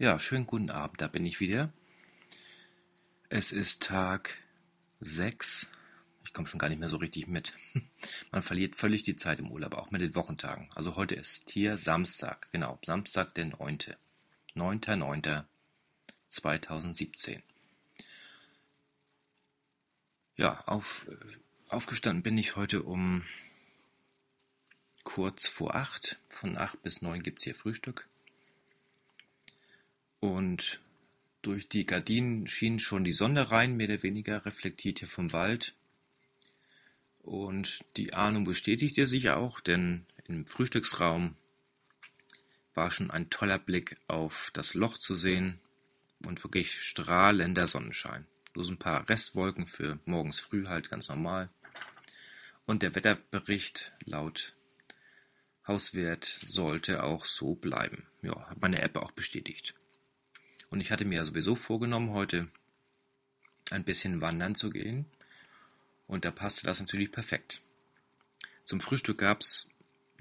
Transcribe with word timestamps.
Ja, 0.00 0.16
schönen 0.20 0.46
guten 0.46 0.70
Abend, 0.70 1.00
da 1.00 1.08
bin 1.08 1.26
ich 1.26 1.40
wieder. 1.40 1.72
Es 3.30 3.50
ist 3.50 3.82
Tag 3.82 4.38
6. 5.00 5.68
Ich 6.22 6.32
komme 6.32 6.46
schon 6.46 6.60
gar 6.60 6.68
nicht 6.68 6.78
mehr 6.78 6.88
so 6.88 6.98
richtig 6.98 7.26
mit. 7.26 7.52
Man 8.30 8.42
verliert 8.42 8.76
völlig 8.76 9.02
die 9.02 9.16
Zeit 9.16 9.40
im 9.40 9.50
Urlaub, 9.50 9.74
auch 9.74 9.90
mit 9.90 10.00
den 10.00 10.14
Wochentagen. 10.14 10.70
Also 10.76 10.94
heute 10.94 11.16
ist 11.16 11.50
hier 11.50 11.76
Samstag, 11.76 12.48
genau, 12.52 12.78
Samstag 12.84 13.34
der 13.34 13.46
9. 13.46 13.96
9.9.2017. 14.54 17.42
Ja, 20.36 20.62
auf, 20.66 21.08
aufgestanden 21.70 22.22
bin 22.22 22.38
ich 22.38 22.54
heute 22.54 22.84
um 22.84 23.24
kurz 25.02 25.48
vor 25.48 25.74
8. 25.74 26.20
Von 26.28 26.56
8 26.56 26.84
bis 26.84 27.02
9 27.02 27.24
gibt 27.24 27.40
es 27.40 27.44
hier 27.44 27.56
Frühstück. 27.56 28.08
Und 30.20 30.80
durch 31.42 31.68
die 31.68 31.86
Gardinen 31.86 32.46
schien 32.46 32.80
schon 32.80 33.04
die 33.04 33.12
Sonne 33.12 33.50
rein, 33.50 33.76
mehr 33.76 33.88
oder 33.88 34.02
weniger 34.02 34.44
reflektiert 34.44 34.98
hier 34.98 35.08
vom 35.08 35.32
Wald. 35.32 35.74
Und 37.20 37.84
die 37.96 38.14
Ahnung 38.14 38.44
bestätigte 38.44 39.06
sich 39.06 39.30
auch, 39.30 39.60
denn 39.60 40.06
im 40.26 40.46
Frühstücksraum 40.46 41.36
war 42.74 42.90
schon 42.90 43.10
ein 43.10 43.30
toller 43.30 43.58
Blick 43.58 43.96
auf 44.06 44.50
das 44.54 44.74
Loch 44.74 44.98
zu 44.98 45.14
sehen 45.14 45.60
und 46.24 46.42
wirklich 46.44 46.80
strahlender 46.80 47.66
Sonnenschein. 47.66 48.26
Bloß 48.52 48.70
ein 48.70 48.78
paar 48.78 49.08
Restwolken 49.08 49.66
für 49.66 49.98
morgens 50.04 50.40
früh 50.40 50.66
halt 50.66 50.90
ganz 50.90 51.08
normal. 51.08 51.50
Und 52.66 52.82
der 52.82 52.94
Wetterbericht 52.94 53.92
laut 54.04 54.54
Hauswert 55.66 56.24
sollte 56.24 57.02
auch 57.02 57.24
so 57.24 57.54
bleiben. 57.54 58.06
Ja, 58.22 58.48
hat 58.48 58.60
meine 58.60 58.80
App 58.80 58.96
auch 58.96 59.12
bestätigt. 59.12 59.74
Und 60.70 60.80
ich 60.80 60.90
hatte 60.90 61.04
mir 61.04 61.16
ja 61.16 61.24
sowieso 61.24 61.54
vorgenommen, 61.54 62.12
heute 62.12 62.48
ein 63.70 63.84
bisschen 63.84 64.20
wandern 64.20 64.54
zu 64.54 64.70
gehen. 64.70 65.06
Und 66.06 66.24
da 66.24 66.30
passte 66.30 66.64
das 66.64 66.80
natürlich 66.80 67.12
perfekt. 67.12 67.60
Zum 68.64 68.80
Frühstück 68.80 69.18
gab 69.18 69.40
es 69.40 69.68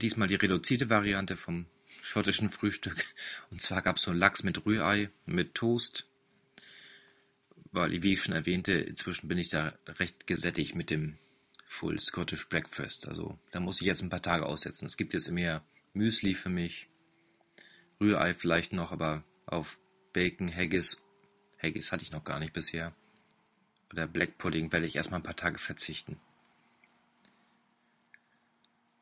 diesmal 0.02 0.28
die 0.28 0.36
reduzierte 0.36 0.90
Variante 0.90 1.36
vom 1.36 1.66
schottischen 2.02 2.50
Frühstück. 2.50 3.06
Und 3.52 3.62
zwar 3.62 3.81
gab 3.81 3.98
es 3.98 4.03
so 4.03 4.12
Lachs 4.12 4.44
mit 4.44 4.66
Rührei, 4.66 5.09
mit 5.25 5.56
Toast. 5.56 6.08
Weil, 7.72 8.03
wie 8.03 8.14
ich 8.14 8.23
schon 8.23 8.36
erwähnte, 8.36 8.73
inzwischen 8.73 9.28
bin 9.28 9.38
ich 9.38 9.50
da 9.50 9.78
recht 9.88 10.28
gesättigt 10.28 10.75
mit 10.75 10.90
dem 10.90 11.18
Full 11.68 12.00
Scottish 12.00 12.48
Breakfast. 12.48 13.08
Also 13.08 13.38
da 13.52 13.59
muss 13.59 13.81
ich 13.81 13.88
jetzt 13.88 14.02
ein 14.02 14.09
paar 14.09 14.22
Tage 14.22 14.45
aussetzen. 14.45 14.86
Es 14.86 14.98
gibt 14.98 15.14
jetzt 15.14 15.30
mehr 15.31 15.64
Müsli 15.94 16.34
für 16.34 16.50
mich. 16.50 16.88
Rührei 18.00 18.34
vielleicht 18.34 18.73
noch, 18.73 18.92
aber 18.92 19.23
auf 19.45 19.78
Bacon, 20.18 20.52
Haggis. 20.52 21.00
Haggis 21.62 21.92
hatte 21.92 22.02
ich 22.02 22.12
noch 22.12 22.23
gar 22.23 22.40
nicht 22.40 22.52
bisher. 22.52 22.92
Oder 23.92 24.08
Black 24.08 24.40
Pudding 24.40 24.72
werde 24.72 24.88
ich 24.88 24.96
erstmal 24.96 25.20
ein 25.20 25.24
paar 25.24 25.36
Tage 25.36 25.59
verzichten. 25.59 26.20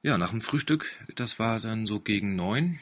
Ja, 0.03 0.17
nach 0.17 0.31
dem 0.31 0.41
Frühstück, 0.41 0.91
das 1.15 1.39
war 1.39 1.61
dann 1.61 1.87
so 1.87 2.01
gegen 2.01 2.35
neun, 2.35 2.79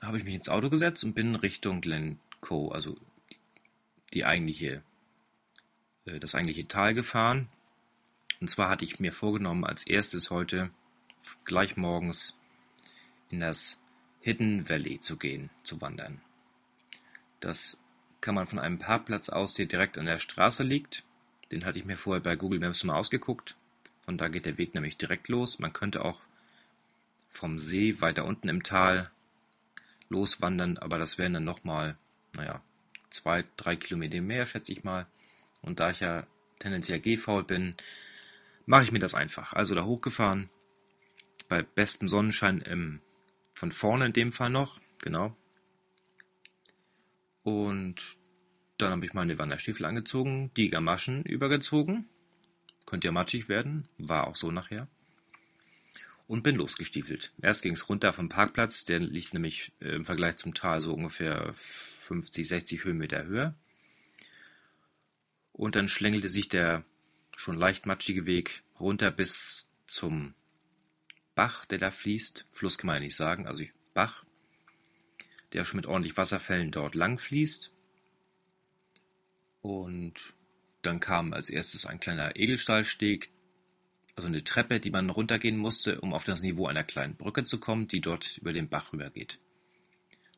habe 0.00 0.16
ich 0.16 0.24
mich 0.24 0.34
ins 0.34 0.48
Auto 0.48 0.70
gesetzt 0.70 1.04
und 1.04 1.12
bin 1.12 1.34
Richtung 1.34 1.82
Glencoe, 1.82 2.72
also 2.72 2.96
die 4.14 4.24
eigentliche, 4.24 4.82
äh, 6.06 6.20
das 6.20 6.34
eigentliche 6.34 6.68
Tal 6.68 6.94
gefahren. 6.94 7.50
Und 8.40 8.48
zwar 8.48 8.70
hatte 8.70 8.86
ich 8.86 8.98
mir 8.98 9.12
vorgenommen, 9.12 9.66
als 9.66 9.86
erstes 9.86 10.30
heute 10.30 10.70
gleich 11.44 11.76
morgens 11.76 12.38
in 13.28 13.40
das 13.40 13.78
Hidden 14.20 14.70
Valley 14.70 15.00
zu 15.00 15.18
gehen, 15.18 15.50
zu 15.62 15.82
wandern. 15.82 16.22
Das 17.40 17.80
kann 18.20 18.34
man 18.34 18.46
von 18.46 18.58
einem 18.58 18.78
Parkplatz 18.78 19.28
aus, 19.28 19.54
der 19.54 19.66
direkt 19.66 19.98
an 19.98 20.06
der 20.06 20.18
Straße 20.18 20.62
liegt. 20.62 21.04
Den 21.50 21.64
hatte 21.64 21.78
ich 21.78 21.84
mir 21.84 21.96
vorher 21.96 22.22
bei 22.22 22.36
Google 22.36 22.60
Maps 22.60 22.84
mal 22.84 22.96
ausgeguckt. 22.96 23.56
Von 24.02 24.18
da 24.18 24.28
geht 24.28 24.46
der 24.46 24.58
Weg 24.58 24.74
nämlich 24.74 24.96
direkt 24.96 25.28
los. 25.28 25.58
Man 25.58 25.72
könnte 25.72 26.04
auch 26.04 26.20
vom 27.28 27.58
See 27.58 28.00
weiter 28.00 28.24
unten 28.24 28.48
im 28.48 28.62
Tal 28.62 29.10
loswandern, 30.08 30.78
aber 30.78 30.98
das 30.98 31.18
wären 31.18 31.34
dann 31.34 31.44
nochmal, 31.44 31.96
naja, 32.34 32.60
zwei, 33.10 33.44
drei 33.56 33.76
Kilometer 33.76 34.20
mehr, 34.20 34.46
schätze 34.46 34.72
ich 34.72 34.84
mal. 34.84 35.06
Und 35.62 35.80
da 35.80 35.90
ich 35.90 36.00
ja 36.00 36.26
tendenziell 36.58 37.00
gehfaul 37.00 37.44
bin, 37.44 37.74
mache 38.66 38.82
ich 38.82 38.92
mir 38.92 38.98
das 38.98 39.14
einfach. 39.14 39.52
Also 39.52 39.74
da 39.74 39.84
hochgefahren, 39.84 40.50
bei 41.48 41.62
bestem 41.62 42.08
Sonnenschein 42.08 42.60
im, 42.60 43.00
von 43.54 43.72
vorne 43.72 44.06
in 44.06 44.12
dem 44.12 44.32
Fall 44.32 44.50
noch, 44.50 44.80
genau, 44.98 45.36
und 47.42 48.18
dann 48.78 48.92
habe 48.92 49.04
ich 49.04 49.12
meine 49.12 49.38
Wanderstiefel 49.38 49.84
angezogen, 49.84 50.50
die 50.56 50.70
Gamaschen 50.70 51.22
übergezogen. 51.24 52.08
Könnte 52.86 53.08
ja 53.08 53.12
matschig 53.12 53.48
werden, 53.48 53.88
war 53.98 54.26
auch 54.26 54.36
so 54.36 54.50
nachher. 54.50 54.88
Und 56.26 56.42
bin 56.42 56.56
losgestiefelt. 56.56 57.32
Erst 57.42 57.62
ging 57.62 57.74
es 57.74 57.88
runter 57.88 58.12
vom 58.12 58.28
Parkplatz, 58.28 58.84
der 58.84 59.00
liegt 59.00 59.34
nämlich 59.34 59.72
äh, 59.80 59.96
im 59.96 60.04
Vergleich 60.04 60.36
zum 60.36 60.54
Tal 60.54 60.80
so 60.80 60.94
ungefähr 60.94 61.52
50, 61.54 62.46
60 62.46 62.84
Höhenmeter 62.84 63.24
höher. 63.24 63.54
Und 65.52 65.74
dann 65.74 65.88
schlängelte 65.88 66.28
sich 66.28 66.48
der 66.48 66.84
schon 67.36 67.56
leicht 67.56 67.86
matschige 67.86 68.26
Weg 68.26 68.62
runter 68.78 69.10
bis 69.10 69.68
zum 69.86 70.34
Bach, 71.34 71.64
der 71.66 71.78
da 71.78 71.90
fließt. 71.90 72.46
Fluss 72.50 72.78
kann 72.78 72.86
man 72.86 72.96
ja 72.96 73.00
nicht 73.00 73.16
sagen, 73.16 73.46
also 73.46 73.64
Bach 73.92 74.24
der 75.52 75.64
schon 75.64 75.78
mit 75.78 75.86
ordentlich 75.86 76.16
Wasserfällen 76.16 76.70
dort 76.70 76.94
lang 76.94 77.18
fließt. 77.18 77.72
Und 79.62 80.34
dann 80.82 81.00
kam 81.00 81.32
als 81.32 81.50
erstes 81.50 81.86
ein 81.86 82.00
kleiner 82.00 82.36
Edelstahlsteg, 82.36 83.30
also 84.16 84.28
eine 84.28 84.44
Treppe, 84.44 84.80
die 84.80 84.90
man 84.90 85.10
runtergehen 85.10 85.56
musste, 85.56 86.00
um 86.00 86.14
auf 86.14 86.24
das 86.24 86.42
Niveau 86.42 86.66
einer 86.66 86.84
kleinen 86.84 87.16
Brücke 87.16 87.44
zu 87.44 87.58
kommen, 87.58 87.88
die 87.88 88.00
dort 88.00 88.38
über 88.38 88.52
den 88.52 88.68
Bach 88.68 88.92
rübergeht. 88.92 89.38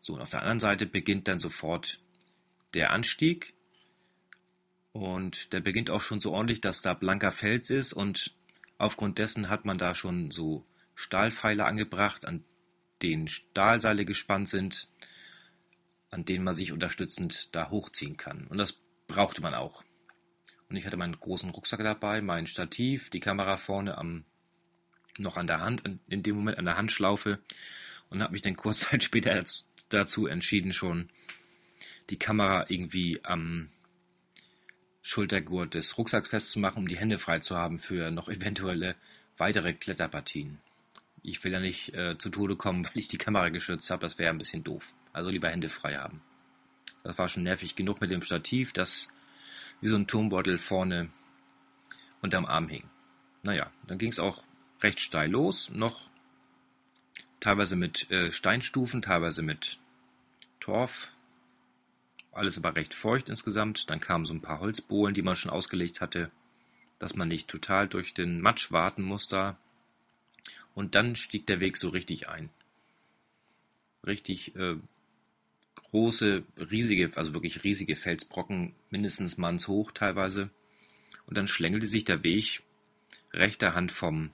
So, 0.01 0.15
und 0.15 0.21
auf 0.21 0.31
der 0.31 0.41
anderen 0.41 0.61
Seite 0.61 0.87
beginnt 0.87 1.29
dann 1.29 1.39
sofort 1.39 2.01
der 2.75 2.91
Anstieg. 2.91 3.55
Und 4.93 5.53
der 5.53 5.61
beginnt 5.61 5.91
auch 5.91 6.01
schon 6.01 6.21
so 6.21 6.33
ordentlich, 6.33 6.61
dass 6.61 6.83
da 6.83 6.93
blanker 6.93 7.33
Fels 7.33 7.71
ist 7.71 7.93
und 7.93 8.35
aufgrund 8.79 9.19
dessen 9.19 9.49
hat 9.49 9.65
man 9.65 9.79
da 9.79 9.95
schon 9.95 10.31
so 10.31 10.67
Stahlpfeiler 10.95 11.67
angebracht, 11.67 12.27
an 12.27 12.45
denen 13.03 13.29
Stahlseile 13.29 14.05
gespannt 14.05 14.49
sind, 14.49 14.89
an 16.11 16.25
denen 16.25 16.45
man 16.45 16.55
sich 16.55 16.73
unterstützend 16.73 17.55
da 17.55 17.71
hochziehen 17.71 18.17
kann. 18.17 18.47
Und 18.49 18.59
das 18.59 18.81
brauchte 19.09 19.43
man 19.43 19.55
auch. 19.55 19.83
Und 20.69 20.77
ich 20.77 20.87
hatte 20.87 20.97
meinen 20.97 21.19
großen 21.19 21.51
Rucksack 21.51 21.81
dabei, 21.81 22.21
mein 22.21 22.47
Stativ, 22.47 23.11
die 23.11 23.21
Kamera 23.21 23.57
vorne 23.57 23.99
am 23.99 24.25
noch 25.19 25.37
an 25.37 25.47
der 25.47 25.61
Hand, 25.61 25.83
in 26.09 26.23
dem 26.23 26.37
Moment 26.37 26.59
an 26.59 26.65
der 26.65 26.79
Handschlaufe 26.79 27.39
und 28.09 28.23
habe 28.23 28.33
mich 28.33 28.43
dann 28.43 28.57
kurz 28.57 28.81
Zeit 28.81 29.05
später 29.05 29.43
dazu 29.89 30.27
entschieden, 30.27 30.73
schon 30.73 31.11
die 32.11 32.19
Kamera 32.19 32.67
irgendwie 32.69 33.21
am 33.25 33.69
Schultergurt 35.03 35.75
des 35.75 35.99
Rucksacks 35.99 36.31
festzumachen, 36.31 36.79
um 36.79 36.89
die 36.89 36.97
Hände 36.97 37.19
frei 37.19 37.41
zu 37.41 37.57
haben 37.57 37.79
für 37.79 38.11
noch 38.11 38.29
eventuelle 38.31 38.97
weitere 39.37 39.73
Kletterpartien 39.73 40.61
ich 41.23 41.43
will 41.45 41.53
ja 41.53 41.61
nicht 41.61 41.95
äh, 41.95 42.19
zu 42.19 42.31
Tode 42.31 42.57
kommen, 42.57 42.85
weil 42.85 42.93
ich 42.95 43.09
die 43.09 43.19
Kamera 43.19 43.49
geschützt 43.49 43.91
habe. 43.91 44.01
Das 44.01 44.19
wäre 44.19 44.31
ein 44.31 44.39
bisschen 44.39 44.65
doof. 44.65 44.95
Also 45.13 45.31
lieber 45.31 45.49
Hände 45.49 45.69
frei 45.69 45.97
haben. 45.97 46.21
Das 47.05 47.19
war 47.19 47.29
schon 47.29 47.43
nervig 47.43 47.75
genug 47.77 48.01
mit 48.01 48.11
dem 48.11 48.23
Stativ, 48.23 48.73
das 48.73 49.09
wie 49.81 49.89
so 49.89 49.97
ein 49.97 50.07
Turmbeutel 50.07 50.59
vorne 50.59 51.11
unterm 52.21 52.47
Arm 52.47 52.69
hing. 52.69 52.85
Naja, 53.43 53.71
dann 53.87 53.99
ging 53.99 54.11
es 54.11 54.21
auch 54.21 54.45
recht 54.83 55.01
steil 55.01 55.31
los. 55.31 55.71
Noch 55.71 56.09
teilweise 57.41 57.75
mit 57.75 58.09
äh, 58.11 58.31
Steinstufen, 58.31 59.03
teilweise 59.03 59.43
mit 59.43 59.79
Torf. 60.61 61.15
Alles 62.31 62.57
aber 62.57 62.77
recht 62.77 62.95
feucht 62.95 63.29
insgesamt. 63.29 63.91
Dann 63.91 64.01
kamen 64.01 64.25
so 64.25 64.33
ein 64.33 64.41
paar 64.41 64.61
Holzbohlen, 64.61 65.15
die 65.15 65.23
man 65.23 65.37
schon 65.37 65.51
ausgelegt 65.51 66.01
hatte, 66.01 66.31
dass 66.99 67.17
man 67.17 67.29
nicht 67.29 67.49
total 67.49 67.89
durch 67.89 68.15
den 68.15 68.41
Matsch 68.41 68.71
warten 68.71 69.03
muss 69.03 69.27
da. 69.27 69.59
Und 70.75 70.95
dann 70.95 71.17
stieg 71.17 71.47
der 71.47 71.61
Weg 71.61 71.77
so 71.77 71.89
richtig 71.91 72.29
ein. 72.29 72.51
Richtig 74.07 74.57
äh, 74.57 74.77
große, 75.75 76.45
riesige, 76.71 77.11
also 77.17 77.35
wirklich 77.35 77.65
riesige 77.65 77.97
Felsbrocken, 77.97 78.75
mindestens 78.91 79.39
mannshoch 79.39 79.93
teilweise. 79.93 80.51
Und 81.27 81.37
dann 81.37 81.47
schlängelte 81.47 81.87
sich 81.87 82.05
der 82.05 82.23
Weg 82.23 82.63
rechter 83.33 83.75
Hand 83.75 83.93
vom 83.93 84.31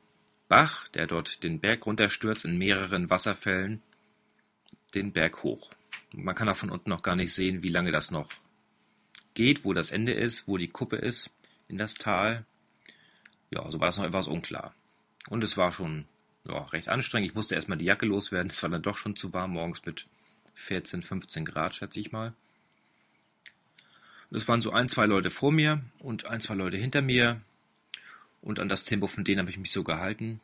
Bach, 0.49 0.89
der 0.89 1.07
dort 1.07 1.43
den 1.43 1.61
Berg 1.61 1.85
runterstürzt 1.87 2.45
in 2.45 2.57
mehreren 2.57 3.11
Wasserfällen, 3.11 3.83
den 4.95 5.13
Berg 5.13 5.43
hoch. 5.43 5.71
Man 6.13 6.35
kann 6.35 6.49
auch 6.49 6.57
von 6.57 6.71
unten 6.71 6.89
noch 6.89 7.03
gar 7.03 7.17
nicht 7.17 7.35
sehen, 7.35 7.63
wie 7.63 7.69
lange 7.69 7.93
das 7.93 8.11
noch 8.11 8.31
geht, 9.35 9.65
wo 9.65 9.75
das 9.75 9.91
Ende 9.91 10.13
ist, 10.13 10.49
wo 10.49 10.57
die 10.57 10.69
Kuppe 10.69 10.97
ist 10.97 11.31
in 11.69 11.77
das 11.77 11.95
Tal. 11.95 12.47
Ja, 13.51 13.71
so 13.71 13.79
war 13.79 13.87
das 13.87 13.99
noch 13.99 14.07
etwas 14.07 14.27
unklar. 14.27 14.75
Und 15.29 15.45
es 15.45 15.57
war 15.57 15.71
schon 15.71 16.07
ja, 16.49 16.65
recht 16.67 16.89
anstrengend. 16.89 17.31
Ich 17.31 17.35
musste 17.35 17.55
erstmal 17.55 17.79
die 17.79 17.85
Jacke 17.85 18.07
loswerden. 18.07 18.51
Es 18.51 18.63
war 18.63 18.71
dann 18.71 18.83
doch 18.83 18.97
schon 18.97 19.17
zu 19.17 19.33
warm 19.33 19.53
morgens 19.53 19.85
mit 19.85 20.07
14, 20.55 21.03
15 21.03 21.45
Grad, 21.45 21.75
schätze 21.75 22.01
ich 22.01 22.11
mal. 22.11 22.33
Es 24.31 24.49
waren 24.49 24.61
so 24.61 24.73
ein, 24.73 24.89
zwei 24.89 25.07
Leute 25.07 25.31
vor 25.31 25.53
mir 25.53 25.81
und 26.01 26.27
ein, 26.27 26.41
zwei 26.41 26.55
Leute 26.55 26.77
hinter 26.77 27.03
mir. 27.03 27.41
Und 28.43 28.61
an 28.61 28.69
das 28.69 28.85
Tempo 28.85 29.07
von 29.07 29.25
denen 29.25 29.41
habe 29.41 29.51
ich 29.51 29.59
mich 29.59 29.73
so 29.73 29.85
gehalten. 29.85 30.41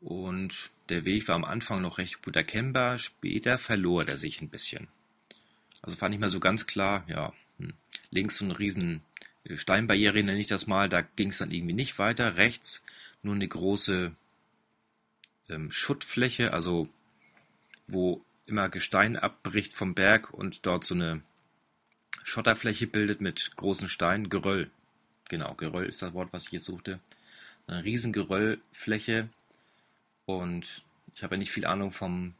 Und 0.00 0.70
der 0.88 1.04
Weg 1.04 1.28
war 1.28 1.34
am 1.34 1.44
Anfang 1.44 1.82
noch 1.82 1.98
recht 1.98 2.22
gut 2.22 2.36
erkennbar. 2.36 2.98
Später 2.98 3.58
verlor 3.58 4.06
er 4.06 4.16
sich 4.16 4.40
ein 4.40 4.48
bisschen. 4.48 4.88
Also 5.82 5.96
fand 5.96 6.14
ich 6.14 6.20
mal 6.20 6.28
so 6.28 6.40
ganz 6.40 6.66
klar, 6.66 7.04
ja, 7.06 7.32
hm, 7.58 7.72
links 8.10 8.36
so 8.36 8.44
eine 8.44 8.58
riesen 8.58 9.02
äh, 9.44 9.56
Steinbarriere 9.56 10.22
nenne 10.22 10.38
ich 10.38 10.46
das 10.46 10.66
mal, 10.66 10.88
da 10.88 11.00
ging 11.00 11.28
es 11.28 11.38
dann 11.38 11.50
irgendwie 11.50 11.74
nicht 11.74 11.98
weiter. 11.98 12.36
Rechts 12.36 12.84
nur 13.22 13.34
eine 13.34 13.48
große 13.48 14.12
ähm, 15.50 15.70
Schuttfläche, 15.70 16.52
also 16.52 16.88
wo 17.86 18.24
immer 18.46 18.68
Gestein 18.68 19.16
abbricht 19.16 19.72
vom 19.72 19.94
Berg 19.94 20.32
und 20.32 20.66
dort 20.66 20.84
so 20.84 20.94
eine 20.94 21.22
Schotterfläche 22.24 22.86
bildet 22.86 23.20
mit 23.20 23.56
großen 23.56 23.88
Steinen. 23.88 24.28
Geröll. 24.28 24.70
Genau, 25.28 25.54
Geröll 25.54 25.86
ist 25.86 26.02
das 26.02 26.12
Wort, 26.12 26.32
was 26.32 26.46
ich 26.46 26.52
jetzt 26.52 26.64
suchte. 26.64 27.00
Eine 27.66 27.84
riesen 27.84 28.12
Geröllfläche. 28.12 29.28
Und 30.26 30.84
ich 31.14 31.22
habe 31.22 31.34
ja 31.34 31.38
nicht 31.38 31.52
viel 31.52 31.66
Ahnung 31.66 31.92
vom 31.92 32.34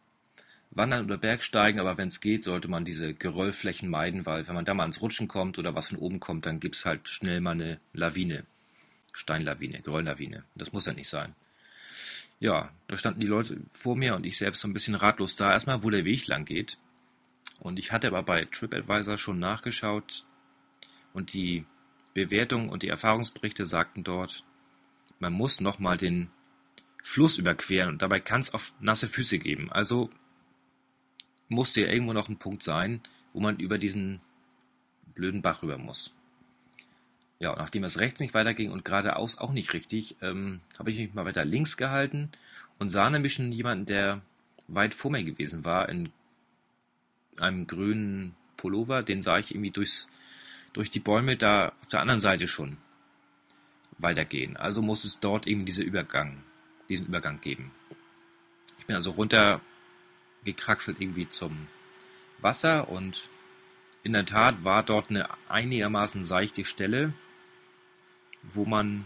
Wandern 0.70 1.04
oder 1.04 1.18
Bergsteigen, 1.18 1.80
aber 1.80 1.98
wenn 1.98 2.08
es 2.08 2.20
geht, 2.20 2.44
sollte 2.44 2.68
man 2.68 2.84
diese 2.84 3.14
Geröllflächen 3.14 3.88
meiden, 3.88 4.26
weil 4.26 4.46
wenn 4.46 4.54
man 4.54 4.64
da 4.64 4.74
mal 4.74 4.86
ins 4.86 5.02
Rutschen 5.02 5.26
kommt 5.26 5.58
oder 5.58 5.74
was 5.74 5.88
von 5.88 5.98
oben 5.98 6.20
kommt, 6.20 6.46
dann 6.46 6.60
gibt 6.60 6.76
es 6.76 6.84
halt 6.84 7.08
schnell 7.08 7.40
mal 7.40 7.52
eine 7.52 7.80
Lawine. 7.92 8.44
Steinlawine, 9.12 9.80
Gerölllawine. 9.80 10.44
Das 10.54 10.72
muss 10.72 10.86
ja 10.86 10.92
nicht 10.92 11.08
sein. 11.08 11.34
Ja, 12.40 12.70
da 12.88 12.96
standen 12.96 13.20
die 13.20 13.26
Leute 13.26 13.60
vor 13.72 13.96
mir 13.96 14.16
und 14.16 14.24
ich 14.24 14.38
selbst 14.38 14.60
so 14.60 14.68
ein 14.68 14.72
bisschen 14.72 14.94
ratlos 14.94 15.36
da. 15.36 15.52
Erstmal, 15.52 15.82
wo 15.82 15.90
der 15.90 16.06
Weg 16.06 16.26
lang 16.26 16.46
geht. 16.46 16.78
Und 17.60 17.78
ich 17.78 17.92
hatte 17.92 18.08
aber 18.08 18.22
bei 18.22 18.46
TripAdvisor 18.46 19.18
schon 19.18 19.38
nachgeschaut 19.38 20.24
und 21.12 21.34
die 21.34 21.66
Bewertungen 22.14 22.70
und 22.70 22.82
die 22.82 22.88
Erfahrungsberichte 22.88 23.66
sagten 23.66 24.02
dort, 24.02 24.44
man 25.18 25.34
muss 25.34 25.60
nochmal 25.60 25.98
den 25.98 26.30
Fluss 27.02 27.36
überqueren 27.36 27.90
und 27.90 28.02
dabei 28.02 28.20
kann 28.20 28.40
es 28.40 28.54
auf 28.54 28.72
nasse 28.80 29.06
Füße 29.06 29.38
geben. 29.38 29.70
Also 29.70 30.10
musste 31.48 31.82
ja 31.82 31.88
irgendwo 31.88 32.14
noch 32.14 32.30
ein 32.30 32.38
Punkt 32.38 32.62
sein, 32.62 33.02
wo 33.34 33.40
man 33.40 33.58
über 33.58 33.76
diesen 33.76 34.20
blöden 35.14 35.42
Bach 35.42 35.62
rüber 35.62 35.76
muss. 35.76 36.14
Ja, 37.40 37.56
nachdem 37.56 37.84
es 37.84 37.98
rechts 37.98 38.20
nicht 38.20 38.34
weiterging 38.34 38.70
und 38.70 38.84
geradeaus 38.84 39.38
auch 39.38 39.52
nicht 39.52 39.72
richtig, 39.72 40.16
ähm, 40.20 40.60
habe 40.78 40.90
ich 40.90 40.98
mich 40.98 41.14
mal 41.14 41.24
weiter 41.24 41.46
links 41.46 41.78
gehalten 41.78 42.30
und 42.78 42.90
sah 42.90 43.08
nämlich 43.08 43.32
schon 43.32 43.50
jemanden, 43.50 43.86
der 43.86 44.20
weit 44.68 44.92
vor 44.92 45.10
mir 45.10 45.24
gewesen 45.24 45.64
war, 45.64 45.88
in 45.88 46.12
einem 47.38 47.66
grünen 47.66 48.36
Pullover. 48.58 49.02
Den 49.02 49.22
sah 49.22 49.38
ich 49.38 49.54
irgendwie 49.54 49.70
durchs, 49.70 50.06
durch 50.74 50.90
die 50.90 51.00
Bäume 51.00 51.36
da 51.36 51.72
auf 51.80 51.88
der 51.88 52.00
anderen 52.00 52.20
Seite 52.20 52.46
schon 52.46 52.76
weitergehen. 53.96 54.58
Also 54.58 54.82
muss 54.82 55.04
es 55.04 55.20
dort 55.20 55.46
eben 55.46 55.64
diese 55.64 55.82
Übergang, 55.82 56.42
diesen 56.90 57.06
Übergang 57.06 57.40
geben. 57.40 57.70
Ich 58.78 58.84
bin 58.84 58.96
also 58.96 59.12
runtergekraxelt 59.12 61.00
irgendwie 61.00 61.28
zum 61.30 61.68
Wasser 62.38 62.90
und 62.90 63.30
in 64.02 64.12
der 64.12 64.26
Tat 64.26 64.62
war 64.62 64.82
dort 64.82 65.08
eine 65.08 65.28
einigermaßen 65.48 66.22
seichte 66.22 66.66
Stelle, 66.66 67.14
wo 68.42 68.64
man 68.64 69.04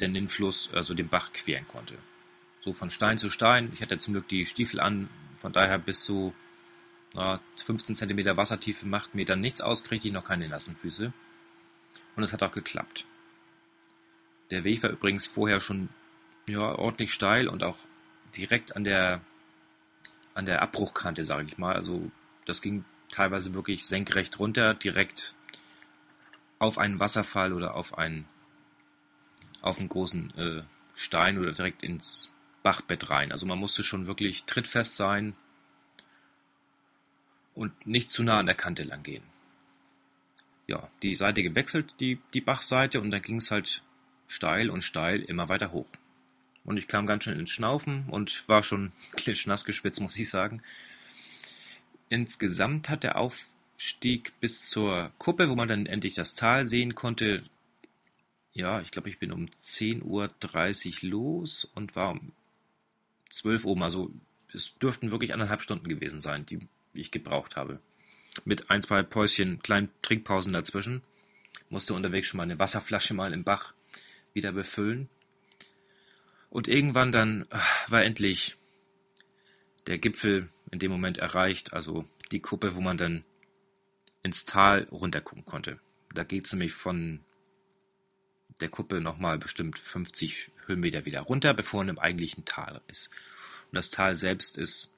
denn 0.00 0.14
den 0.14 0.28
Fluss, 0.28 0.70
also 0.72 0.94
den 0.94 1.08
Bach 1.08 1.32
queren 1.32 1.66
konnte. 1.68 1.96
So 2.60 2.72
von 2.72 2.90
Stein 2.90 3.18
zu 3.18 3.30
Stein. 3.30 3.70
Ich 3.74 3.82
hatte 3.82 3.98
zum 3.98 4.14
Glück 4.14 4.28
die 4.28 4.46
Stiefel 4.46 4.80
an, 4.80 5.08
von 5.36 5.52
daher 5.52 5.78
bis 5.78 6.04
zu 6.04 6.34
na, 7.14 7.40
15 7.56 7.94
cm 7.94 8.36
Wassertiefe 8.36 8.86
macht 8.86 9.14
mir 9.14 9.24
dann 9.24 9.40
nichts 9.40 9.60
aus, 9.60 9.84
kriegte 9.84 10.08
ich 10.08 10.14
noch 10.14 10.24
keine 10.24 10.48
nassen 10.48 10.76
Füße. 10.76 11.12
Und 12.16 12.22
es 12.22 12.32
hat 12.32 12.42
auch 12.42 12.52
geklappt. 12.52 13.06
Der 14.50 14.64
Weg 14.64 14.82
war 14.82 14.90
übrigens 14.90 15.26
vorher 15.26 15.60
schon 15.60 15.88
ja, 16.48 16.74
ordentlich 16.76 17.12
steil 17.12 17.48
und 17.48 17.62
auch 17.62 17.78
direkt 18.36 18.76
an 18.76 18.84
der 18.84 19.20
an 20.34 20.46
der 20.46 20.62
Abbruchkante, 20.62 21.22
sage 21.22 21.46
ich 21.46 21.58
mal. 21.58 21.74
Also 21.74 22.10
das 22.44 22.60
ging 22.60 22.84
teilweise 23.10 23.54
wirklich 23.54 23.86
senkrecht 23.86 24.40
runter, 24.40 24.74
direkt 24.74 25.36
auf 26.64 26.78
einen 26.78 26.98
Wasserfall 26.98 27.52
oder 27.52 27.74
auf 27.74 27.98
einen, 27.98 28.26
auf 29.60 29.78
einen 29.78 29.88
großen 29.88 30.36
äh, 30.36 30.62
Stein 30.94 31.38
oder 31.38 31.52
direkt 31.52 31.82
ins 31.82 32.32
Bachbett 32.62 33.10
rein. 33.10 33.32
Also 33.32 33.46
man 33.46 33.58
musste 33.58 33.82
schon 33.82 34.06
wirklich 34.06 34.44
trittfest 34.44 34.96
sein 34.96 35.34
und 37.54 37.86
nicht 37.86 38.10
zu 38.10 38.22
nah 38.22 38.38
an 38.38 38.46
der 38.46 38.54
Kante 38.54 38.82
lang 38.82 39.02
gehen. 39.02 39.22
Ja, 40.66 40.88
die 41.02 41.14
Seite 41.14 41.42
gewechselt, 41.42 41.94
die, 42.00 42.18
die 42.32 42.40
Bachseite, 42.40 43.02
und 43.02 43.10
dann 43.10 43.20
ging 43.20 43.36
es 43.36 43.50
halt 43.50 43.82
steil 44.26 44.70
und 44.70 44.82
steil 44.82 45.20
immer 45.20 45.50
weiter 45.50 45.72
hoch. 45.72 45.86
Und 46.64 46.78
ich 46.78 46.88
kam 46.88 47.06
ganz 47.06 47.24
schön 47.24 47.38
ins 47.38 47.50
Schnaufen 47.50 48.08
und 48.08 48.48
war 48.48 48.62
schon 48.62 48.92
klitschnass 49.16 49.66
geschwitzt, 49.66 50.00
muss 50.00 50.16
ich 50.16 50.30
sagen. 50.30 50.62
Insgesamt 52.08 52.88
hat 52.88 53.02
der 53.02 53.18
Auf 53.18 53.53
stieg 53.76 54.32
bis 54.40 54.68
zur 54.68 55.12
Kuppe, 55.18 55.48
wo 55.48 55.54
man 55.54 55.68
dann 55.68 55.86
endlich 55.86 56.14
das 56.14 56.34
Tal 56.34 56.66
sehen 56.68 56.94
konnte. 56.94 57.42
Ja, 58.52 58.80
ich 58.80 58.90
glaube, 58.90 59.08
ich 59.08 59.18
bin 59.18 59.32
um 59.32 59.46
10.30 59.46 60.02
Uhr 61.04 61.10
los 61.10 61.68
und 61.74 61.96
war 61.96 62.12
um 62.12 62.32
12 63.30 63.64
Uhr 63.64 63.72
oben. 63.72 63.82
Also 63.82 64.10
es 64.52 64.76
dürften 64.78 65.10
wirklich 65.10 65.32
anderthalb 65.32 65.60
Stunden 65.60 65.88
gewesen 65.88 66.20
sein, 66.20 66.46
die 66.46 66.68
ich 66.92 67.10
gebraucht 67.10 67.56
habe. 67.56 67.80
Mit 68.44 68.70
ein, 68.70 68.82
zwei 68.82 69.02
Päuschen, 69.02 69.60
kleinen 69.60 69.90
Trinkpausen 70.02 70.52
dazwischen. 70.52 71.02
Musste 71.68 71.94
unterwegs 71.94 72.28
schon 72.28 72.38
mal 72.38 72.44
eine 72.44 72.58
Wasserflasche 72.58 73.14
mal 73.14 73.32
im 73.32 73.44
Bach 73.44 73.74
wieder 74.32 74.52
befüllen. 74.52 75.08
Und 76.50 76.68
irgendwann 76.68 77.10
dann 77.10 77.46
ach, 77.50 77.90
war 77.90 78.04
endlich 78.04 78.56
der 79.86 79.98
Gipfel 79.98 80.48
in 80.70 80.78
dem 80.78 80.90
Moment 80.90 81.18
erreicht, 81.18 81.72
also 81.72 82.04
die 82.32 82.40
Kuppe, 82.40 82.74
wo 82.74 82.80
man 82.80 82.96
dann 82.96 83.24
ins 84.24 84.46
Tal 84.46 84.88
runtergucken 84.90 85.44
konnte. 85.44 85.78
Da 86.12 86.24
geht 86.24 86.46
es 86.46 86.52
nämlich 86.52 86.72
von 86.72 87.20
der 88.60 88.68
Kuppe 88.68 89.00
nochmal 89.00 89.38
bestimmt 89.38 89.78
50 89.78 90.50
Höhenmeter 90.66 91.04
wieder 91.04 91.20
runter, 91.20 91.54
bevor 91.54 91.80
man 91.80 91.90
im 91.90 91.98
eigentlichen 91.98 92.44
Tal 92.44 92.80
ist. 92.88 93.10
Und 93.70 93.76
das 93.76 93.90
Tal 93.90 94.16
selbst 94.16 94.56
ist 94.58 94.92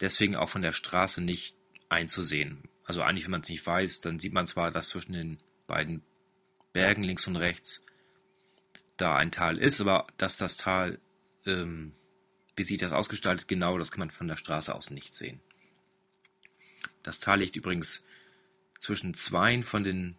deswegen 0.00 0.36
auch 0.36 0.48
von 0.48 0.62
der 0.62 0.72
Straße 0.72 1.20
nicht 1.20 1.56
einzusehen. 1.88 2.68
Also 2.84 3.02
eigentlich, 3.02 3.24
wenn 3.24 3.32
man 3.32 3.40
es 3.40 3.48
nicht 3.48 3.66
weiß, 3.66 4.00
dann 4.00 4.18
sieht 4.18 4.32
man 4.32 4.46
zwar, 4.46 4.70
dass 4.70 4.88
zwischen 4.88 5.12
den 5.12 5.38
beiden 5.66 6.02
Bergen 6.72 7.02
links 7.02 7.26
und 7.26 7.36
rechts 7.36 7.84
da 8.96 9.16
ein 9.16 9.30
Tal 9.30 9.58
ist, 9.58 9.80
aber 9.80 10.06
dass 10.18 10.36
das 10.36 10.56
Tal, 10.56 10.98
ähm, 11.46 11.94
wie 12.56 12.64
sieht 12.64 12.82
das 12.82 12.92
ausgestaltet, 12.92 13.48
genau, 13.48 13.78
das 13.78 13.90
kann 13.90 14.00
man 14.00 14.10
von 14.10 14.28
der 14.28 14.36
Straße 14.36 14.74
aus 14.74 14.90
nicht 14.90 15.14
sehen. 15.14 15.40
Das 17.02 17.20
Tal 17.20 17.38
liegt 17.38 17.56
übrigens 17.56 18.04
zwischen 18.78 19.14
zweien 19.14 19.62
von 19.62 19.84
den 19.84 20.16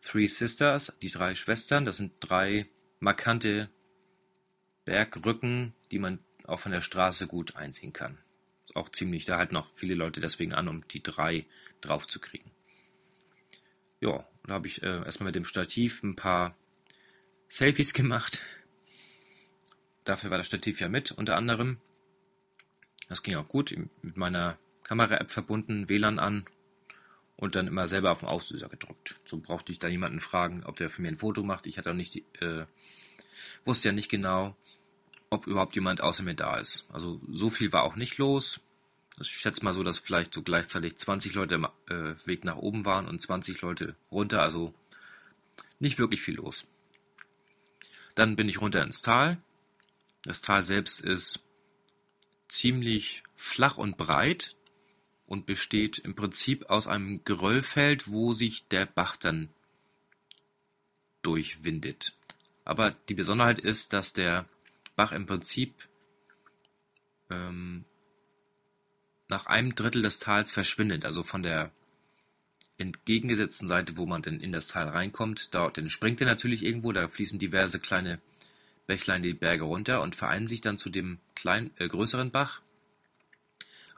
Three 0.00 0.26
Sisters, 0.26 0.92
die 1.02 1.10
drei 1.10 1.34
Schwestern. 1.34 1.84
Das 1.84 1.96
sind 1.96 2.12
drei 2.20 2.66
markante 3.00 3.68
Bergrücken, 4.84 5.74
die 5.90 5.98
man 5.98 6.20
auch 6.44 6.60
von 6.60 6.72
der 6.72 6.80
Straße 6.80 7.26
gut 7.26 7.56
einsehen 7.56 7.92
kann. 7.92 8.18
Auch 8.74 8.88
ziemlich, 8.88 9.24
da 9.24 9.38
halten 9.38 9.56
auch 9.56 9.68
viele 9.74 9.94
Leute 9.94 10.20
deswegen 10.20 10.52
an, 10.52 10.68
um 10.68 10.86
die 10.88 11.02
drei 11.02 11.46
drauf 11.80 12.06
zu 12.06 12.20
kriegen. 12.20 12.50
Ja, 14.00 14.26
da 14.46 14.54
habe 14.54 14.66
ich 14.66 14.82
äh, 14.82 15.04
erstmal 15.04 15.26
mit 15.26 15.34
dem 15.34 15.44
Stativ 15.44 16.02
ein 16.02 16.16
paar 16.16 16.56
Selfies 17.48 17.92
gemacht. 17.92 18.40
Dafür 20.04 20.30
war 20.30 20.38
das 20.38 20.46
Stativ 20.46 20.80
ja 20.80 20.88
mit, 20.88 21.10
unter 21.12 21.36
anderem. 21.36 21.78
Das 23.08 23.22
ging 23.22 23.36
auch 23.36 23.48
gut, 23.48 23.74
mit 24.02 24.16
meiner 24.16 24.58
Kamera-App 24.84 25.30
verbunden, 25.30 25.88
WLAN 25.88 26.18
an 26.18 26.46
und 27.38 27.54
dann 27.54 27.68
immer 27.68 27.86
selber 27.86 28.10
auf 28.10 28.20
den 28.20 28.28
Auslöser 28.28 28.68
gedrückt. 28.68 29.14
So 29.24 29.38
brauchte 29.38 29.70
ich 29.70 29.78
da 29.78 29.86
jemanden 29.86 30.18
fragen, 30.18 30.64
ob 30.64 30.76
der 30.76 30.90
für 30.90 31.02
mir 31.02 31.08
ein 31.08 31.18
Foto 31.18 31.44
macht. 31.44 31.66
Ich 31.66 31.78
hatte 31.78 31.90
auch 31.90 31.94
nicht, 31.94 32.16
äh, 32.42 32.66
wusste 33.64 33.88
ja 33.88 33.92
nicht 33.92 34.10
genau, 34.10 34.56
ob 35.30 35.46
überhaupt 35.46 35.76
jemand 35.76 36.00
außer 36.00 36.24
mir 36.24 36.34
da 36.34 36.56
ist. 36.56 36.88
Also 36.92 37.20
so 37.30 37.48
viel 37.48 37.72
war 37.72 37.84
auch 37.84 37.94
nicht 37.94 38.18
los. 38.18 38.60
Ich 39.20 39.28
schätze 39.28 39.64
mal 39.64 39.72
so, 39.72 39.84
dass 39.84 40.00
vielleicht 40.00 40.34
so 40.34 40.42
gleichzeitig 40.42 40.96
20 40.96 41.34
Leute 41.34 41.54
im 41.54 41.68
äh, 41.88 42.14
Weg 42.26 42.44
nach 42.44 42.56
oben 42.56 42.84
waren 42.84 43.06
und 43.06 43.20
20 43.20 43.60
Leute 43.60 43.94
runter. 44.10 44.42
Also 44.42 44.74
nicht 45.78 45.98
wirklich 46.00 46.20
viel 46.20 46.34
los. 46.34 46.66
Dann 48.16 48.34
bin 48.34 48.48
ich 48.48 48.60
runter 48.60 48.82
ins 48.82 49.00
Tal. 49.00 49.38
Das 50.24 50.40
Tal 50.40 50.64
selbst 50.64 51.00
ist 51.00 51.44
ziemlich 52.48 53.22
flach 53.36 53.78
und 53.78 53.96
breit 53.96 54.56
und 55.28 55.46
besteht 55.46 55.98
im 55.98 56.14
Prinzip 56.14 56.70
aus 56.70 56.86
einem 56.86 57.22
Geröllfeld, 57.24 58.08
wo 58.08 58.32
sich 58.32 58.66
der 58.68 58.86
Bach 58.86 59.16
dann 59.16 59.50
durchwindet. 61.22 62.16
Aber 62.64 62.90
die 63.08 63.14
Besonderheit 63.14 63.58
ist, 63.58 63.92
dass 63.92 64.12
der 64.12 64.48
Bach 64.96 65.12
im 65.12 65.26
Prinzip 65.26 65.74
ähm, 67.30 67.84
nach 69.28 69.46
einem 69.46 69.74
Drittel 69.74 70.02
des 70.02 70.18
Tals 70.18 70.52
verschwindet, 70.52 71.04
also 71.04 71.22
von 71.22 71.42
der 71.42 71.70
entgegengesetzten 72.78 73.68
Seite, 73.68 73.96
wo 73.96 74.06
man 74.06 74.22
denn 74.22 74.40
in 74.40 74.52
das 74.52 74.66
Tal 74.66 74.88
reinkommt, 74.88 75.54
dort 75.54 75.76
dann 75.76 75.88
springt 75.88 76.20
er 76.20 76.26
natürlich 76.26 76.64
irgendwo, 76.64 76.92
da 76.92 77.08
fließen 77.08 77.38
diverse 77.38 77.80
kleine 77.80 78.20
Bächlein 78.86 79.22
die 79.22 79.34
Berge 79.34 79.64
runter 79.64 80.00
und 80.00 80.16
vereinen 80.16 80.46
sich 80.46 80.62
dann 80.62 80.78
zu 80.78 80.88
dem 80.88 81.18
kleinen, 81.34 81.70
äh, 81.76 81.88
größeren 81.88 82.30
Bach. 82.30 82.62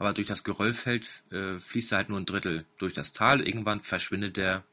Aber 0.01 0.15
durch 0.15 0.27
das 0.27 0.45
Geröllfeld 0.45 1.11
äh, 1.31 1.59
fließt 1.59 1.93
er 1.93 1.99
halt 1.99 2.09
nur 2.09 2.19
ein 2.19 2.25
Drittel 2.25 2.65
durch 2.79 2.95
das 2.95 3.13
Tal. 3.13 3.47
Irgendwann 3.47 3.83
verschwindet 3.83 4.39
er 4.39 4.65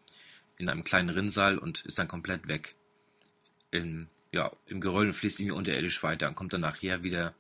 in 0.57 0.69
einem 0.69 0.85
kleinen 0.85 1.09
Rinnsal 1.09 1.57
und 1.57 1.81
ist 1.81 1.99
dann 1.99 2.07
komplett 2.07 2.47
weg. 2.47 2.75
Im, 3.69 4.07
ja, 4.31 4.53
im 4.67 4.79
Geröll 4.79 5.11
fließt 5.11 5.41
irgendwie 5.41 5.57
unterirdisch 5.57 6.01
weiter 6.01 6.29
und 6.29 6.35
kommt 6.35 6.53
dann 6.53 6.61
nachher 6.61 7.03
wieder 7.03 7.35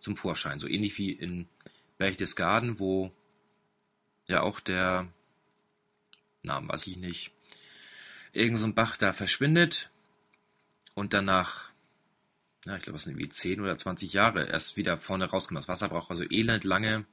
zum 0.00 0.18
Vorschein. 0.18 0.58
So 0.58 0.68
ähnlich 0.68 0.98
wie 0.98 1.12
in 1.12 1.48
Berchtesgaden, 1.96 2.78
wo 2.78 3.10
ja 4.26 4.42
auch 4.42 4.60
der 4.60 5.08
Namen 6.42 6.68
weiß 6.68 6.88
ich 6.88 6.98
nicht. 6.98 7.32
Irgend 8.34 8.58
so 8.58 8.66
ein 8.66 8.74
Bach 8.74 8.98
da 8.98 9.14
verschwindet 9.14 9.90
und 10.92 11.14
danach, 11.14 11.70
ja, 12.66 12.76
ich 12.76 12.82
glaube, 12.82 12.98
es 12.98 13.04
sind 13.04 13.12
irgendwie 13.12 13.30
10 13.30 13.62
oder 13.62 13.78
20 13.78 14.12
Jahre 14.12 14.44
erst 14.44 14.76
wieder 14.76 14.98
vorne 14.98 15.24
rauskommt. 15.24 15.56
Das 15.56 15.68
Wasser 15.68 15.88
braucht 15.88 16.10
also 16.10 16.24
elend 16.30 16.64
lange, 16.64 17.06